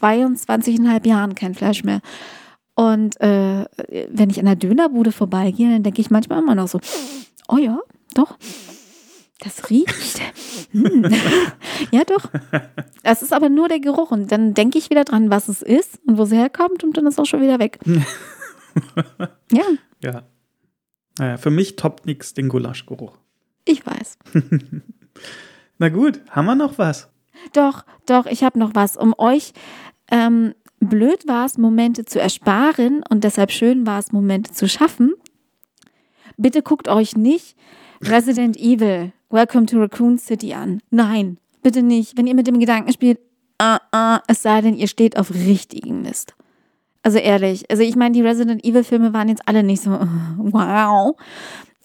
22,5 0.00 1.06
Jahren 1.08 1.34
kein 1.34 1.54
Fleisch 1.54 1.82
mehr. 1.82 2.00
Und 2.74 3.20
äh, 3.20 3.64
wenn 4.10 4.30
ich 4.30 4.38
an 4.38 4.46
der 4.46 4.56
Dönerbude 4.56 5.12
vorbeigehe, 5.12 5.70
dann 5.70 5.82
denke 5.82 6.00
ich 6.00 6.10
manchmal 6.10 6.40
immer 6.40 6.54
noch 6.54 6.68
so, 6.68 6.80
oh 7.48 7.56
ja, 7.56 7.78
doch, 8.14 8.36
das 9.44 9.70
riecht. 9.70 10.20
Hm. 10.72 11.04
ja, 11.90 12.04
doch. 12.04 12.30
Es 13.02 13.22
ist 13.22 13.32
aber 13.32 13.48
nur 13.48 13.68
der 13.68 13.80
Geruch. 13.80 14.10
Und 14.10 14.32
dann 14.32 14.54
denke 14.54 14.78
ich 14.78 14.90
wieder 14.90 15.04
dran, 15.04 15.30
was 15.30 15.48
es 15.48 15.62
ist 15.62 16.00
und 16.06 16.18
wo 16.18 16.22
es 16.22 16.32
herkommt 16.32 16.82
und 16.82 16.96
dann 16.96 17.06
ist 17.06 17.14
es 17.14 17.18
auch 17.20 17.26
schon 17.26 17.42
wieder 17.42 17.58
weg. 17.58 17.78
ja. 19.52 19.64
Ja. 20.02 20.22
Naja, 21.18 21.36
für 21.36 21.50
mich 21.50 21.76
toppt 21.76 22.06
nichts 22.06 22.34
den 22.34 22.48
Gulaschgeruch. 22.48 23.18
Ich 23.64 23.86
weiß. 23.86 24.18
Na 25.78 25.88
gut, 25.88 26.20
haben 26.30 26.46
wir 26.46 26.54
noch 26.54 26.78
was? 26.78 27.08
Doch, 27.52 27.84
doch, 28.06 28.26
ich 28.26 28.42
habe 28.42 28.58
noch 28.58 28.74
was. 28.74 28.96
Um 28.96 29.14
euch 29.18 29.52
ähm, 30.10 30.54
blöd 30.80 31.26
war 31.28 31.46
es, 31.46 31.58
Momente 31.58 32.04
zu 32.04 32.20
ersparen 32.20 33.02
und 33.08 33.24
deshalb 33.24 33.52
schön 33.52 33.86
war 33.86 33.98
es, 33.98 34.12
Momente 34.12 34.52
zu 34.52 34.68
schaffen. 34.68 35.14
Bitte 36.36 36.62
guckt 36.62 36.88
euch 36.88 37.16
nicht 37.16 37.56
Resident 38.08 38.56
Evil 38.56 39.12
Welcome 39.30 39.66
to 39.66 39.80
Raccoon 39.80 40.18
City 40.18 40.52
an. 40.52 40.80
Nein, 40.90 41.38
bitte 41.62 41.82
nicht. 41.82 42.16
Wenn 42.16 42.26
ihr 42.26 42.34
mit 42.34 42.46
dem 42.46 42.60
Gedanken 42.60 42.92
spielt, 42.92 43.18
uh, 43.60 43.76
uh, 43.94 44.18
es 44.28 44.42
sei 44.42 44.60
denn, 44.60 44.76
ihr 44.76 44.88
steht 44.88 45.16
auf 45.18 45.32
richtigen 45.32 46.02
Mist. 46.02 46.34
Also 47.02 47.18
ehrlich, 47.18 47.70
also 47.70 47.82
ich 47.82 47.96
meine, 47.96 48.14
die 48.14 48.22
Resident 48.22 48.64
Evil 48.64 48.84
Filme 48.84 49.12
waren 49.12 49.28
jetzt 49.28 49.42
alle 49.46 49.62
nicht 49.62 49.82
so 49.82 49.90
uh, 49.90 50.06
wow, 50.38 51.16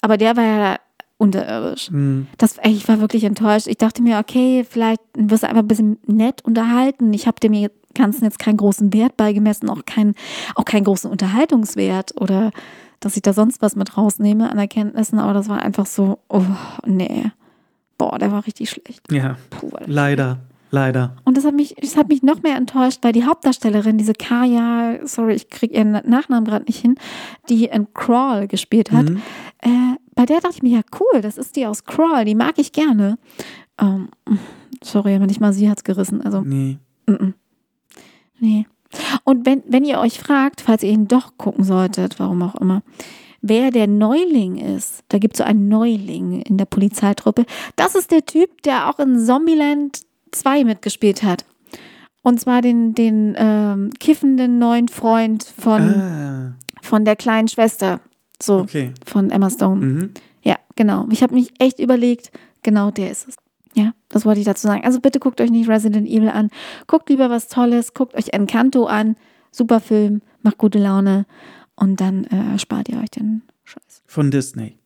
aber 0.02 0.18
der 0.18 0.38
war 0.38 0.44
ja 0.44 0.76
unterirdisch. 1.18 1.92
Mhm. 1.92 2.28
Das, 2.38 2.58
ich 2.64 2.88
war 2.88 3.02
wirklich 3.02 3.24
enttäuscht. 3.24 3.68
Ich 3.68 3.78
dachte 3.78 4.02
mir, 4.02 4.20
okay, 4.20 4.66
vielleicht 4.68 5.02
wirst 5.16 5.44
du 5.44 5.48
einfach 5.48 5.64
ein 5.64 5.68
bisschen 5.68 5.98
nett 6.06 6.44
unterhalten. 6.46 7.14
Ich 7.14 7.28
habe 7.28 7.40
dem 7.40 7.70
Ganzen 7.94 8.24
jetzt 8.24 8.40
keinen 8.40 8.58
großen 8.58 8.94
Wert 8.94 9.18
beigemessen, 9.18 9.70
auch, 9.70 9.84
kein, 9.86 10.16
auch 10.56 10.66
keinen 10.66 10.86
großen 10.86 11.12
Unterhaltungswert 11.12 12.20
oder 12.20 12.52
dass 13.00 13.16
ich 13.16 13.22
da 13.22 13.34
sonst 13.34 13.62
was 13.62 13.76
mit 13.76 13.98
rausnehme 13.98 14.50
an 14.50 14.58
Erkenntnissen, 14.58 15.20
aber 15.20 15.34
das 15.34 15.50
war 15.50 15.62
einfach 15.62 15.86
so, 15.86 16.20
oh, 16.30 16.44
nee. 16.86 17.32
Boah, 17.98 18.18
der 18.18 18.32
war 18.32 18.46
richtig 18.46 18.70
schlecht. 18.70 19.12
Ja. 19.12 19.38
Puh, 19.50 19.72
leider. 19.86 20.40
Leider. 20.72 21.16
Und 21.24 21.36
das 21.36 21.46
hat 21.46 21.56
mich, 21.56 21.76
das 21.82 21.98
hat 21.98 22.10
mich 22.10 22.22
noch 22.22 22.44
mehr 22.44 22.56
enttäuscht, 22.56 23.00
weil 23.02 23.12
die 23.12 23.26
Hauptdarstellerin, 23.26 23.98
diese 23.98 24.14
Kaya, 24.14 25.00
sorry, 25.04 25.34
ich 25.34 25.50
kriege 25.50 25.74
ihren 25.74 25.92
Nachnamen 25.92 26.46
gerade 26.46 26.66
nicht 26.66 26.80
hin, 26.80 26.96
die 27.50 27.66
in 27.66 27.92
Crawl 27.94 28.48
gespielt 28.48 28.92
hat, 28.92 29.10
mhm. 29.10 29.22
äh, 29.62 29.96
bei 30.14 30.26
der 30.26 30.42
dachte 30.42 30.58
ich 30.58 30.62
mir, 30.62 30.78
ja 30.78 30.82
cool, 31.00 31.22
das 31.22 31.38
ist 31.38 31.56
die 31.56 31.66
aus 31.66 31.86
Crawl, 31.86 32.26
die 32.26 32.36
mag 32.36 32.60
ich 32.60 32.72
gerne. 32.72 33.18
Ähm, 33.80 34.10
sorry, 34.84 35.16
aber 35.16 35.26
nicht 35.26 35.42
mal 35.42 35.54
sie 35.54 35.70
hat's 35.70 35.84
gerissen. 35.84 36.22
Also, 36.22 36.42
nee. 36.42 36.78
M 37.08 37.16
-m. 37.16 37.34
Nee. 38.40 38.68
Und 39.24 39.46
wenn, 39.46 39.64
wenn 39.68 39.86
ihr 39.86 40.00
euch 40.00 40.20
fragt, 40.20 40.62
falls 40.62 40.84
ihr 40.84 40.92
ihn 40.92 41.08
doch 41.08 41.38
gucken 41.38 41.64
solltet, 41.64 42.20
warum 42.20 42.42
auch 42.42 42.56
immer, 42.56 42.82
wer 43.42 43.72
der 43.72 43.88
Neuling 43.88 44.58
ist, 44.58 45.04
da 45.10 45.18
gibt 45.18 45.36
es 45.36 45.38
so 45.40 45.44
einen 45.44 45.68
Neuling 45.68 46.42
in 46.42 46.58
der 46.58 46.66
Polizeitruppe, 46.66 47.46
das 47.76 47.96
ist 47.96 48.12
der 48.12 48.26
Typ, 48.26 48.62
der 48.64 48.90
auch 48.90 49.00
in 49.00 49.20
Zombieland 49.20 50.02
2 50.32 50.64
mitgespielt 50.64 51.24
hat. 51.24 51.46
Und 52.22 52.40
zwar 52.40 52.62
den, 52.62 52.94
den 52.96 53.36
ähm, 53.38 53.92
kiffenden 54.00 54.60
neuen 54.60 54.88
Freund 54.90 55.44
von, 55.44 55.82
ah. 55.82 56.54
von 56.82 57.06
der 57.06 57.16
kleinen 57.16 57.48
Schwester. 57.48 58.02
So, 58.42 58.60
okay. 58.60 58.94
von 59.06 59.30
Emma 59.32 59.50
Stone. 59.50 59.86
Mhm. 59.86 60.14
Ja, 60.44 60.58
genau. 60.76 61.08
Ich 61.12 61.24
habe 61.24 61.34
mich 61.34 61.54
echt 61.60 61.80
überlegt, 61.80 62.32
genau 62.62 62.92
der 62.92 63.12
ist 63.12 63.28
es. 63.28 63.36
Ja, 63.76 63.94
das 64.10 64.26
wollte 64.26 64.40
ich 64.40 64.46
dazu 64.46 64.68
sagen. 64.68 64.84
Also 64.84 65.00
bitte 65.00 65.20
guckt 65.20 65.42
euch 65.42 65.52
nicht 65.52 65.70
Resident 65.70 66.08
Evil 66.08 66.30
an. 66.30 66.50
Guckt 66.88 67.10
lieber 67.10 67.30
was 67.30 67.48
Tolles. 67.48 67.94
Guckt 67.94 68.16
euch 68.16 68.30
Encanto 68.34 68.86
an. 68.86 69.16
Super 69.52 69.80
Film, 69.80 70.22
macht 70.42 70.58
gute 70.58 70.80
Laune. 70.80 71.26
Und 71.76 72.02
dann 72.02 72.26
äh, 72.26 72.60
spart 72.60 72.90
ihr 72.90 73.00
euch 73.00 73.10
den 73.12 73.44
Scheiß. 73.64 74.04
Von 74.06 74.32
Disney. 74.32 74.78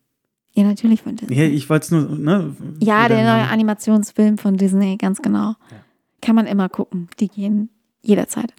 Ja, 0.52 0.62
natürlich 0.64 1.02
von 1.02 1.16
Disney. 1.16 1.36
Ja, 1.36 1.44
ich 1.44 1.68
wollte 1.68 1.84
es 1.84 1.90
nur, 1.90 2.16
ne? 2.16 2.54
Ja, 2.80 3.08
der 3.08 3.24
neue 3.24 3.48
Animationsfilm 3.48 4.38
von 4.38 4.56
Disney, 4.56 4.96
ganz 4.96 5.20
genau. 5.20 5.48
Ja. 5.48 5.56
Kann 6.22 6.36
man 6.36 6.46
immer 6.46 6.68
gucken. 6.68 7.08
Die 7.18 7.28
gehen 7.28 7.70
jederzeit. 8.02 8.54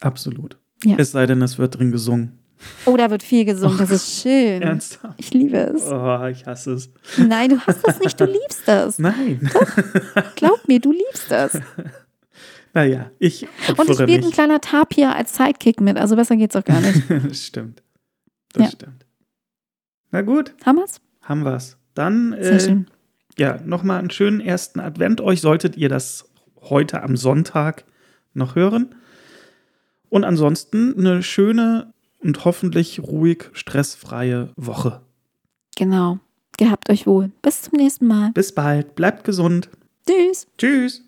Absolut. 0.00 0.58
Ja. 0.84 0.96
Es 0.98 1.12
sei 1.12 1.26
denn, 1.26 1.40
es 1.42 1.58
wird 1.58 1.78
drin 1.78 1.92
gesungen. 1.92 2.37
Oh, 2.84 2.96
da 2.96 3.10
wird 3.10 3.22
viel 3.22 3.44
gesungen, 3.44 3.78
das 3.78 3.90
ist 3.90 4.22
schön. 4.22 4.62
Ernsthaft? 4.62 5.14
Ich 5.18 5.32
liebe 5.32 5.56
es. 5.56 5.84
Oh, 5.84 6.24
ich 6.26 6.46
hasse 6.46 6.72
es. 6.72 6.90
Nein, 7.16 7.50
du 7.50 7.60
hast 7.60 7.86
das 7.86 8.00
nicht, 8.00 8.18
du 8.18 8.24
liebst 8.26 8.66
das. 8.66 8.98
Nein. 8.98 9.50
Doch, 9.52 10.34
glaub 10.34 10.66
mir, 10.66 10.80
du 10.80 10.92
liebst 10.92 11.30
das. 11.30 11.60
Naja, 12.74 13.10
ich 13.18 13.48
Und 13.76 13.88
es 13.88 13.98
spielt 13.98 14.24
ein 14.24 14.30
kleiner 14.30 14.60
Tapir 14.60 15.16
als 15.16 15.34
Sidekick 15.34 15.80
mit, 15.80 15.96
also 15.96 16.16
besser 16.16 16.36
geht's 16.36 16.54
auch 16.54 16.64
gar 16.64 16.80
nicht. 16.80 17.02
das 17.08 17.42
stimmt. 17.42 17.82
Das 18.52 18.64
ja. 18.64 18.70
stimmt. 18.70 19.06
Na 20.10 20.20
gut. 20.20 20.54
Haben 20.64 20.76
wir's? 20.76 21.00
Haben 21.22 21.44
wir's. 21.44 21.78
Dann, 21.94 22.34
äh, 22.34 22.84
ja, 23.38 23.58
nochmal 23.64 23.98
einen 23.98 24.10
schönen 24.10 24.40
ersten 24.40 24.80
Advent. 24.80 25.22
Euch 25.22 25.40
solltet 25.40 25.76
ihr 25.78 25.88
das 25.88 26.30
heute 26.60 27.02
am 27.02 27.16
Sonntag 27.16 27.84
noch 28.34 28.54
hören. 28.54 28.94
Und 30.10 30.24
ansonsten 30.24 30.94
eine 30.96 31.22
schöne 31.22 31.92
und 32.18 32.44
hoffentlich 32.44 33.00
ruhig 33.00 33.50
stressfreie 33.52 34.50
Woche. 34.56 35.02
Genau. 35.76 36.18
Gehabt 36.58 36.90
euch 36.90 37.06
wohl. 37.06 37.30
Bis 37.40 37.62
zum 37.62 37.76
nächsten 37.76 38.06
Mal. 38.06 38.32
Bis 38.32 38.52
bald. 38.52 38.96
Bleibt 38.96 39.24
gesund. 39.24 39.70
Tschüss. 40.06 40.48
Tschüss. 40.58 41.02